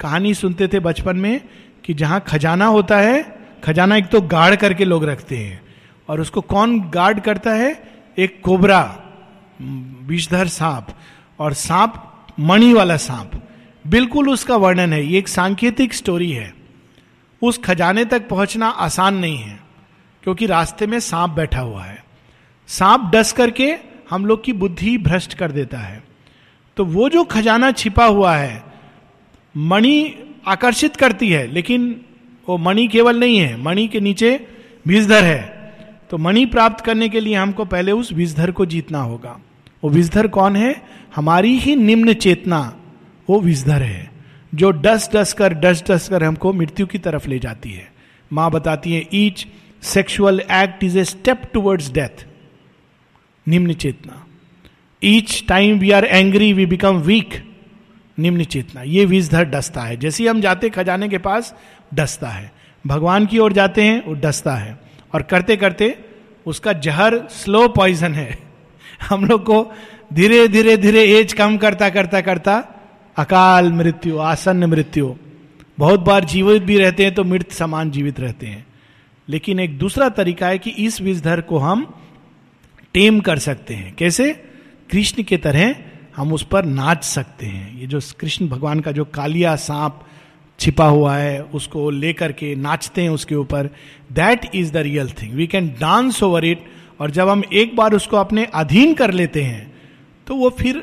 कहानी 0.00 0.34
सुनते 0.34 0.68
थे 0.68 0.80
बचपन 0.80 1.16
में 1.16 1.40
कि 1.84 1.94
जहाँ 1.94 2.20
खजाना 2.26 2.66
होता 2.66 2.98
है, 2.98 3.38
खजाना 3.64 3.96
एक 3.96 4.08
तो 4.08 4.20
गार्ड 4.20 4.56
करके 4.56 4.84
लोग 4.84 5.04
रखते 5.04 5.36
हैं। 5.36 5.60
और 6.08 6.20
उसको 6.20 6.40
कौन 6.40 6.80
गार्ड 6.80 7.20
करता 7.20 7.52
है? 7.52 7.82
एक 8.18 8.40
कोबरा 8.42 9.02
विषधर 10.02 10.46
सांप। 10.46 10.86
और 11.38 11.52
सांप, 11.52 12.26
मणि 12.40 12.72
वाला 12.72 12.96
सांप। 12.96 13.30
बिल्कुल 13.86 14.28
उसका 14.28 14.56
वर्णन 14.56 14.92
है, 14.92 15.06
ये 15.06 15.18
एक 15.18 15.28
सांकेतिक 15.28 15.94
स्टोरी 15.94 16.30
है। 16.30 16.54
उस 17.42 17.58
खजाने 17.58 18.04
तक 18.04 18.28
पहुँचना 18.28 18.68
आसान 18.68 19.14
नहीं 19.14 19.38
है, 19.38 19.60
क्योंकि 20.22 20.46
रास्ते 20.46 20.86
में 20.86 21.00
सांप 21.00 21.30
बैठा 21.30 21.60
हुआ 21.60 21.84
है। 21.84 22.04
सांप 22.68 23.10
डस 23.14 23.32
करके 23.32 23.76
हम 24.10 24.26
लोग 24.26 24.44
की 24.44 24.52
बुद्धि 24.52 24.98
भ्रष्ट 24.98 25.34
कर 25.34 25.52
देता 25.52 25.78
है। 25.78 26.04
तो 26.76 26.84
वो 26.84 27.08
जो 27.08 27.24
खजाना 27.24 27.72
छिपा 27.72 28.04
हुआ 28.04 28.36
है, 28.36 28.62
मणि 29.56 30.14
आकर्षित 30.46 30.96
करती 30.96 31.28
है, 31.28 31.46
लेकिन 31.46 32.00
वो 32.48 32.58
मणि 32.58 32.88
केवल 32.88 33.20
नहीं 33.20 33.38
है, 33.38 33.62
मणि 33.62 33.88
के 33.88 34.00
नीचे 34.00 34.48
विषधर 34.86 35.24
है। 35.24 35.58
तो 36.10 36.18
मणि 36.18 36.46
प्राप्त 36.46 36.84
करने 36.84 37.08
के 37.08 37.20
लिए 37.20 37.34
हमको 37.34 37.64
पहले 37.64 37.92
उस 37.92 38.12
विषधर 38.12 38.50
को 38.50 38.66
जीतना 38.66 38.98
होगा। 38.98 39.40
वो 39.84 39.90
विषधर 39.90 40.26
कौन 40.26 40.56
है? 40.56 40.82
हमारी 41.16 41.58
ही 41.58 41.76
निम्न 41.76 42.12
चेतना, 42.12 42.76
वो 43.30 43.40
विषधर 43.40 43.82
है, 43.82 44.10
जो 44.54 44.70
डस 44.70 45.10
डस 45.14 45.32
कर, 45.32 45.54
डस 45.54 45.84
डस 45.90 46.08
कर 46.08 46.24
हमको 46.24 46.52
मृत्यु 46.52 46.86
की 46.86 46.98
तरफ़ 46.98 47.28
ले 47.28 47.38
जाती 47.38 47.70
है। 47.70 47.92
माँ 48.32 48.50
बताती 48.50 48.92
है 48.92 49.06
each 49.14 49.46
sexual 49.82 50.40
act 50.40 50.84
is 50.84 50.98
a 50.98 51.04
step 51.04 51.42
towards 51.54 51.90
death 51.90 52.26
निम्न 53.48 53.72
चेतना। 53.72 54.26
Each 55.04 55.44
time 55.48 55.78
we 55.78 55.90
are 55.90 56.04
angry 56.04 56.52
we 56.52 56.66
become 56.66 56.96
weak 56.96 57.56
निम्न 58.18 58.44
चेतना। 58.44 58.82
ये 58.82 59.04
विषधर 59.04 59.44
डसता 59.44 59.82
है। 59.82 59.96
जैसे 59.96 60.28
हम 60.28 60.40
जाते 60.40 60.68
खजाने 60.68 61.08
के 61.08 61.18
पास, 61.18 61.54
डसता 61.94 62.28
है। 62.28 62.52
भगवान 62.86 63.26
की 63.26 63.38
ओर 63.38 63.52
जाते 63.52 63.82
हैं, 63.82 64.04
वो 64.06 64.14
डसता 64.14 64.54
है। 64.54 64.78
और 65.14 65.22
करते 65.22 65.56
करते 65.56 65.98
उसका 66.46 66.72
जहर 66.72 67.28
स्लो 67.30 67.68
पॉइजन 67.68 68.14
है। 68.14 68.38
हम 69.08 69.24
लोग 69.24 69.44
को 69.44 69.72
धीरे 70.12 70.48
धीरे 70.48 70.76
धीरे 70.76 71.04
एज 71.04 71.32
कम 71.32 71.56
करता 71.56 71.90
करता 71.90 72.20
करता 72.20 72.64
अकाल 73.16 73.72
मृत्यु, 73.72 74.18
आसन्न 74.18 74.64
मृत्यु। 74.64 75.14
बहुत 75.78 76.00
बार 76.00 76.24
जीवित 76.24 76.62
भी 76.62 76.78
रहते 76.78 77.04
हैं 77.04 77.14
तो 77.14 77.24
मृत 77.24 77.52
समान 77.52 77.90
जीवित 77.90 78.20
रहते 78.20 78.46
हैं। 78.46 78.66
लेकिन 79.28 79.60
एक 79.60 79.78
दूसरा 79.78 80.08
तरीका 80.08 80.48
है 80.48 80.58
कि 80.58 80.70
इस 80.70 81.00
विषधर 81.00 81.40
को 81.40 81.58
हम 81.58 81.94
टेम 82.94 83.20
कर 83.20 83.38
सकते 83.38 83.74
हैं। 83.74 83.94
कैसे? 83.94 84.32
कृष्ण 84.90 85.22
के 85.22 85.36
तरह 85.36 85.74
हम 86.16 86.32
उस 86.32 86.42
पर 86.42 86.64
नाच 86.64 87.04
सकते 87.04 87.46
हैं। 87.46 87.80
ये 87.80 87.86
जो 87.86 88.00
कृष्ण 88.20 88.48
भगवान 88.48 88.80
का 88.80 88.92
जो 88.92 89.04
कालिया 89.04 89.56
सांप 89.56 90.06
छिपा 90.58 90.86
हुआ 90.86 91.16
है, 91.16 91.42
उसको 91.42 91.90
लेकर 91.90 92.32
के 92.32 92.54
नाचते 92.54 93.02
हैं 93.02 93.10
उसके 93.10 93.34
ऊपर। 93.34 93.66
That 94.12 94.50
is 94.54 94.72
the 94.72 94.76
real 94.76 95.10
thing 95.10 95.34
we 95.34 95.46
can 95.46 95.68
dance 95.68 96.22
over 96.22 96.44
it 96.44 96.64
और 97.00 97.10
जब 97.10 97.28
हम 97.28 97.42
एक 97.52 97.76
बार 97.76 97.92
उसको 97.92 98.16
अपने 98.16 98.44
अधीन 98.44 98.94
कर 98.94 99.10
लेते 99.10 99.42
हैं 99.42 99.77
तो 100.28 100.36
वो 100.36 100.50
फिर 100.50 100.82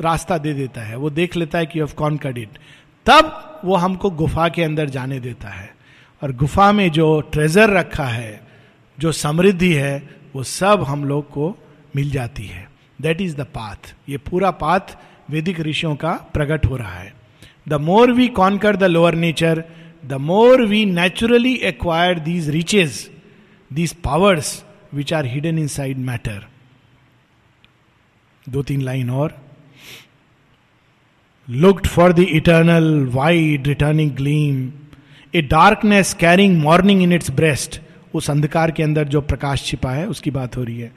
रास्ता 0.00 0.38
दे 0.38 0.52
देता 0.54 0.80
है। 0.80 0.96
वो 0.96 1.10
देख 1.10 1.36
लेता 1.36 1.58
है 1.58 1.66
कि 1.66 1.80
ऑफ़ 1.80 1.94
कॉन 1.94 2.16
कड 2.16 2.38
इट 2.38 2.58
तब 3.06 3.60
वो 3.64 3.76
हमको 3.76 4.10
गुफा 4.10 4.48
के 4.48 4.62
अंदर 4.62 4.88
जाने 4.88 5.20
देता 5.20 5.48
है। 5.48 5.68
और 6.22 6.32
गुफा 6.32 6.72
में 6.72 6.90
जो 6.90 7.20
ट्रेजर 7.20 7.70
रखा 7.70 8.04
है, 8.04 8.40
जो 8.98 9.12
समृद्धि 9.12 9.72
है, 9.74 10.08
वो 10.34 10.42
सब 10.42 10.82
हम 10.82 11.04
लोग 11.04 11.30
को 11.30 11.56
मिल 11.96 12.10
जाती 12.10 12.46
है। 12.46 12.68
दैट 13.00 13.20
इज़ 13.20 13.36
द 13.36 13.40
पाथ 13.40 13.94
ये 14.08 14.18
पूरा 14.18 14.50
पाथ 14.50 14.96
वैदिक 15.30 15.60
ऋषियों 15.60 15.94
का 15.96 16.12
प्रकट 16.34 16.66
हो 16.66 16.76
रहा 16.76 16.94
है। 16.94 17.12
The 17.68 17.74
more 17.80 18.12
we 18.12 18.28
conquer 18.28 18.76
the 18.76 18.84
lower 18.84 19.14
nature 19.14 19.64
the 20.06 20.12
more 20.12 20.66
we 20.66 20.84
naturally 20.84 21.54
acquire 21.54 22.18
these 22.18 22.50
riches 22.50 23.10
these 23.72 23.94
powers 23.94 24.64
which 24.94 25.12
are 25.12 25.26
hidden 25.26 25.58
inside 25.68 25.98
matter 25.98 26.46
दो 28.46 28.62
तीन 28.62 28.82
लाइन 28.82 29.10
और। 29.10 29.36
Looked 31.48 31.86
for 31.86 32.12
the 32.12 32.18
eternal 32.18 33.06
wide 33.12 33.66
returning 33.66 34.10
gleam 34.10 34.70
a 35.34 35.42
darkness 35.42 36.12
carrying 36.14 36.56
morning 36.58 37.02
in 37.02 37.12
its 37.12 37.30
breast 37.30 37.80
उस 38.14 38.30
अंधकार 38.30 38.70
के 38.70 38.82
अंदर 38.82 39.08
जो 39.08 39.20
प्रकाश 39.20 39.64
छिपा 39.64 39.90
है, 39.92 40.06
उसकी 40.06 40.30
बात 40.30 40.56
हो 40.56 40.62
रही 40.64 40.80
है। 40.80 40.92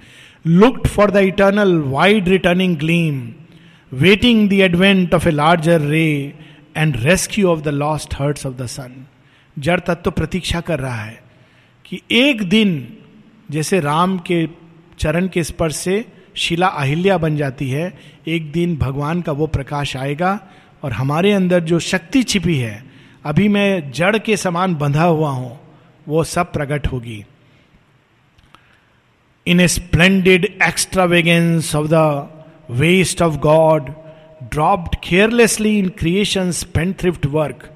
Looked 0.45 0.87
for 0.87 1.11
the 1.11 1.17
eternal 1.17 1.77
wide 1.81 2.27
returning 2.29 2.75
gleam 2.77 3.27
waiting 3.91 4.49
the 4.49 4.53
advent 4.53 5.13
of 5.13 5.27
a 5.27 5.31
larger 5.31 5.81
ray 5.81 6.33
and 6.77 6.95
rescue 6.97 7.47
of 7.49 7.61
the 7.61 7.67
lost 7.67 8.15
hearts 8.19 8.45
of 8.45 8.53
the 8.53 8.65
sun 8.67 9.05
जड़ 9.57 9.79
तत्व 9.79 10.01
तो 10.01 10.11
प्रतीक्षा 10.11 10.61
कर 10.61 10.79
रहा 10.79 11.03
है 11.03 11.21
कि 11.85 12.01
एक 12.11 12.43
दिन, 12.49 12.97
जैसे 13.51 13.79
राम 13.79 14.17
के 14.17 14.47
चरण 14.99 15.27
के 15.27 15.43
स्पर्श 15.43 15.75
से 15.75 16.05
शिला 16.35 16.67
अहिल्या 16.67 17.17
बन 17.17 17.37
जाती 17.37 17.69
है। 17.69 17.91
एक 18.27 18.51
दिन 18.51 18.75
भगवान 18.77 19.21
का 19.21 19.31
वो 19.31 19.47
प्रकाश 19.47 19.95
आएगा 19.97 20.39
और 20.83 20.91
हमारे 20.91 21.31
अंदर 21.31 21.59
जो 21.59 21.79
शक्ति 21.79 22.23
छिपी 22.23 22.57
है 22.57 22.83
अभी 23.25 23.47
मैं 23.47 23.91
जड़ 23.91 24.17
के 24.17 24.37
समान 24.37 24.75
बंधा 24.75 25.03
हुआ 25.03 25.29
हूँ 25.29 25.59
वो 26.07 26.23
सब 26.23 26.51
प्रकट 26.53 26.87
होगी। 26.87 27.23
In 29.47 29.59
a 29.59 29.67
splendid 29.67 30.45
extravagance 30.63 31.75
of 31.75 31.87
the 31.91 31.95
waste 32.71 33.21
of 33.21 33.37
God 33.37 33.89
dropped 34.43 34.95
carelessly 35.03 35.77
in 35.79 35.89
creation 35.89 36.51
spendthrift 36.99 37.25
work 37.25 37.69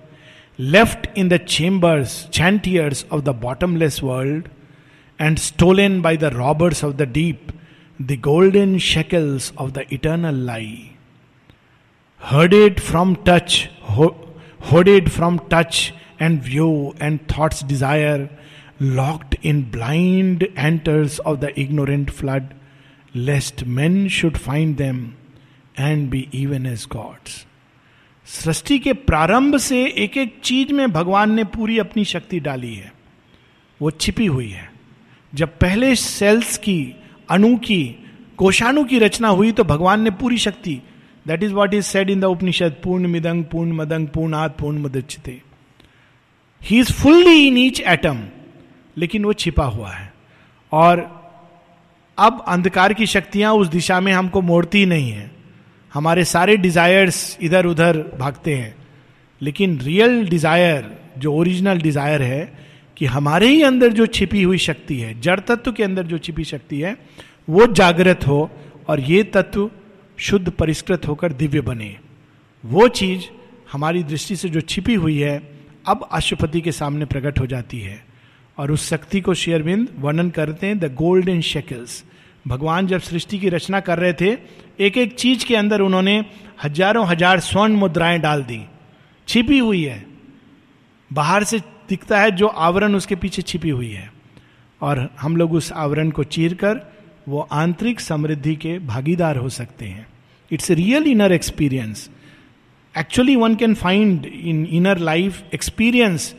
left 0.59 1.07
in 1.17 1.29
the 1.29 1.37
chambers 1.37 2.23
chantiers 2.33 3.05
of 3.11 3.21
the 3.21 3.29
bottomless 3.41 3.99
world 4.03 4.47
and 5.21 5.37
stolen 5.37 6.01
by 6.01 6.15
the 6.19 6.29
robbers 6.33 6.83
of 6.83 6.93
the 6.93 7.13
deep, 7.13 7.53
the 7.99 8.15
golden 8.17 8.77
shekels 8.77 9.51
of 9.57 9.73
the 9.73 9.91
eternal 9.93 10.35
lie. 10.35 10.91
Herded 12.17 12.81
from 12.81 13.15
touch, 13.23 13.69
hooded 14.61 15.11
from 15.11 15.39
touch 15.49 15.93
and 16.19 16.41
view 16.41 16.93
and 16.99 17.27
thought's 17.27 17.61
desire, 17.61 18.29
locked 18.79 19.35
in 19.41 19.71
blind 19.71 20.47
enters 20.55 21.19
of 21.19 21.39
the 21.39 21.59
ignorant 21.59 22.11
flood, 22.11 22.53
lest 23.15 23.65
men 23.65 24.07
should 24.07 24.37
find 24.39 24.77
them 24.77 25.15
and 25.75 26.09
be 26.09 26.29
even 26.31 26.65
as 26.65 26.85
gods. 26.85 27.45
सृष्टि 28.27 28.77
के 28.79 28.93
प्रारंभ 29.07 29.55
से 29.57 29.85
एक 30.03 30.17
एक 30.17 30.39
चीज़ 30.43 30.73
में 30.73 30.91
भगवान 30.91 31.31
ने 31.33 31.43
पूरी 31.43 31.77
अपनी 31.79 32.03
शक्ति 32.05 32.39
डाली 32.39 32.73
है 32.75 32.91
वो 33.81 33.91
छिपी 33.91 34.25
हुई 34.25 34.49
है 34.49 34.69
जब 35.35 35.57
पहले 35.59 35.95
सेल्स 35.95 36.57
की 36.57 36.95
अणु 37.29 37.55
की 37.57 37.83
कोशाणु 38.37 38.83
की 38.83 38.99
रचना 38.99 39.27
हुई 39.29 39.51
तो 39.51 39.63
भगवान 39.63 40.01
ने 40.01 40.11
पूरी 40.13 40.37
शक्ति। 40.37 40.81
That 41.25 41.43
is 41.43 41.53
what 41.53 41.73
is 41.73 41.85
said 41.85 42.09
in 42.09 42.19
the 42.19 42.25
Upanishad 42.25 42.75
पूर्ण 42.83 43.07
मिदंग 43.07 43.43
पूर्ण 43.43 43.73
मदंग 43.73 44.07
पूर्ण 44.07 44.33
आत 44.35 44.57
पूर्ण 44.59 44.79
मदचिते 44.79 45.41
he 46.61 46.79
is 46.79 46.91
fully 46.93 47.47
in 47.47 47.57
each 47.57 47.79
atom 47.79 48.23
लेकिन 48.97 49.25
वो 49.25 49.33
छिपा 49.33 49.65
हुआ 49.65 49.91
है। 49.91 50.11
और 50.71 50.99
अब 52.17 52.43
अंधकार 52.47 52.93
की 52.93 53.05
शक्तियाँ 53.05 53.53
उस 53.53 53.67
दिशा 53.67 53.99
में 53.99 54.11
हमको 54.13 54.41
मोड़ती 54.41 54.85
नहीं 54.85 55.11
है। 55.11 55.29
हमारे 55.93 56.23
सारे 56.25 56.55
डिजायर्स 56.57 57.37
इधर 57.41 57.65
उधर 57.65 57.97
भागते 58.19 58.55
हैं। 58.55 58.75
लेकिन 59.41 59.77
रियल 59.79 60.27
डिज़ायर 60.29 60.89
जो 61.17 61.33
ओरिजिनल 61.33 61.81
डिज़ायर 61.81 62.21
है 62.21 62.66
कि 62.97 63.05
हमारे 63.05 63.47
ही 63.47 63.61
अंदर 63.61 63.93
जो 63.93 64.05
छिपी 64.05 64.43
हुई 64.43 64.57
शक्ति 64.57 64.99
है, 64.99 65.19
जड़ 65.21 65.39
तत्व 65.39 65.71
के 65.71 65.83
अंदर 65.83 66.03
जो 66.03 66.17
छिपी 66.17 66.43
शक्ति 66.43 66.79
है, 66.81 66.97
वो 67.49 67.67
जागृत 67.67 68.27
हो 68.27 68.49
और 68.87 68.99
ये 68.99 69.23
तत्व 69.23 69.69
शुद्ध 70.17 70.49
परिष्कृत 70.49 71.07
होकर 71.07 71.33
दिव्य 71.33 71.61
बने। 71.61 71.97
वो 72.65 72.87
चीज़ 72.87 73.25
हमारी 73.71 74.03
दृष्टि 74.03 74.35
से 74.35 74.49
जो 74.49 74.61
छिपी 74.61 74.93
हुई 74.93 75.17
है, 75.19 75.41
अब 75.87 76.07
अशुपति 76.11 76.61
के 76.61 76.71
सामने 76.71 77.05
प्रकट 77.05 77.39
हो 77.39 77.45
जाती 77.47 77.79
है। 77.79 78.05
और 78.57 78.71
उस 78.71 78.89
शक्ति 78.89 79.21
को 79.21 79.33
शेयरबिंद 79.33 79.89
वर्णन 79.99 80.29
करते 80.29 80.67
हैं, 80.67 80.79
द 80.79 80.93
गोल्डन 80.95 81.41
शेकल्स। 81.41 82.03
भगवान 82.47 82.87
जब 82.87 82.99
सृष्टि 82.99 83.39
की 83.39 83.49
रचना 83.49 83.79
कर 83.79 83.99
रहे 83.99 84.13
थे 84.13 84.37
एक 84.79 84.97
एक 84.97 85.15
चीज़ 85.15 85.45
के 85.45 85.55
अंदर 85.55 85.81
उन्होंने 85.81 86.25
हज़ारों 86.63 87.07
हज़ार 87.07 87.39
स्वर्ण 87.39 87.73
मुद्राएँ 87.73 88.19
डाल 88.19 88.43
दी। 88.43 88.61
छिपी 89.27 89.59
हुई 89.59 89.83
है। 89.83 90.05
बाहर 91.11 91.43
से 91.43 91.59
दिखता 91.89 92.19
है 92.19 92.31
जो 92.31 92.47
आवरण 92.47 92.95
उसके 92.95 93.15
पीछे 93.15 93.41
छिपी 93.41 93.69
हुई 93.69 93.91
है। 93.91 94.11
और 94.81 95.09
हम 95.19 95.37
लोग 95.37 95.53
उस 95.53 95.71
आवरण 95.71 96.09
को 96.09 96.23
चीर 96.23 96.53
कर 96.53 96.81
वो 97.27 97.47
आंतरिक 97.51 97.99
समृद्धि 97.99 98.55
के 98.55 98.77
भागीदार 98.79 99.37
हो 99.37 99.49
सकते 99.49 99.85
हैं। 99.85 100.07
It's 100.51 100.71
real 100.71 101.03
inner 101.03 101.31
experience 101.31 102.09
actually 102.97 103.35
one 103.35 103.55
can 103.55 103.73
find 103.75 104.25
in 104.25 104.65
inner 104.65 104.97
life 104.97 105.43
experience 105.53 106.33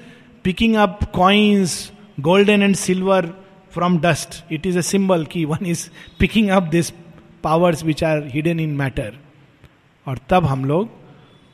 picking 0.45 0.75
up 0.77 1.05
coins 1.15 1.93
golden 2.21 2.63
and 2.63 2.75
silver 2.77 3.27
from 3.71 3.99
dust 3.99 4.53
it 4.53 4.67
is 4.67 4.79
a 4.79 4.81
symbol 4.81 5.25
की 5.25 5.45
one 5.45 5.67
is 5.67 5.89
picking 6.19 6.49
up 6.49 6.63
this 6.63 6.91
powers 7.43 7.85
which 7.85 8.05
are 8.05 8.27
hidden 8.27 8.61
in 8.61 8.71
matter 8.71 9.19
और 10.07 10.19
तब 10.31 10.45
हम 10.45 10.65
लोग 10.65 10.98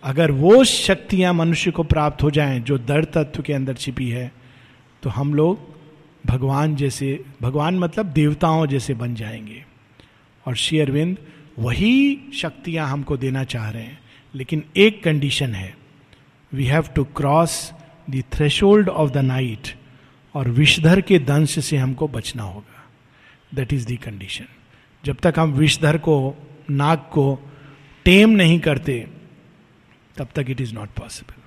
अगर 0.04 0.30
वो 0.30 0.64
शक्तियाँ 0.64 1.34
मनुष्य 1.34 1.70
को 1.70 1.82
प्राप्त 1.82 2.22
हो 2.22 2.30
जाएँ 2.30 2.60
जो 2.60 2.78
दर 2.78 3.04
तत्व 3.04 3.42
के 3.42 3.52
अंदर 3.52 3.74
छिपी 3.74 4.08
है 4.08 4.32
तो 5.02 5.10
हम 5.10 5.34
लोग 5.34 5.74
भगवान 6.26 6.76
जैसे, 6.76 7.24
भगवान 7.42 7.78
मतलब 7.78 8.06
देवताओं 8.06 8.66
जैसे 8.66 8.94
बन 8.94 9.14
जाएँगे। 9.14 9.64
और 10.46 10.56
श्री 10.56 10.78
अरविंद 10.78 11.18
वही 11.58 12.18
शक्तियाँ 12.34 12.88
हमको 12.88 13.16
देना 13.16 13.44
चाह 13.44 13.70
रहे 13.70 13.82
हैं। 13.82 14.00
लेकिन 14.34 14.64
एक 14.76 15.02
कंडीशन 15.02 15.54
है। 15.54 15.76
We 16.52 16.64
have 16.64 16.82
to 16.82 17.04
cross 17.04 17.72
the 18.10 18.22
threshold 18.32 18.88
of 18.88 19.10
the 19.10 19.16
night 19.16 19.68
और 20.34 20.48
विषधर 20.48 21.00
के 21.00 21.18
दंश 21.18 21.64
से 21.64 21.76
हमको 21.76 22.08
बचना 22.08 22.42
होगा। 22.42 22.84
दैट 23.54 23.72
इज़ 23.72 23.94
द 23.94 23.96
कंडीशन 23.96 24.44
जब 25.04 25.16
तक 25.16 25.34
हम 25.38 25.52
विषधर 25.52 25.98
को, 25.98 26.34
नाग 26.70 26.98
को 26.98 27.50
टेम 28.04 28.30
नहीं 28.30 28.60
करते 28.60 29.06
तब 30.16 30.28
तक 30.34 30.50
it 30.50 30.60
is 30.60 30.74
not 30.74 30.94
possible 30.96 31.42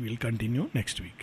will 0.00 0.16
continue 0.16 0.68
next 0.74 1.00
week 1.00 1.22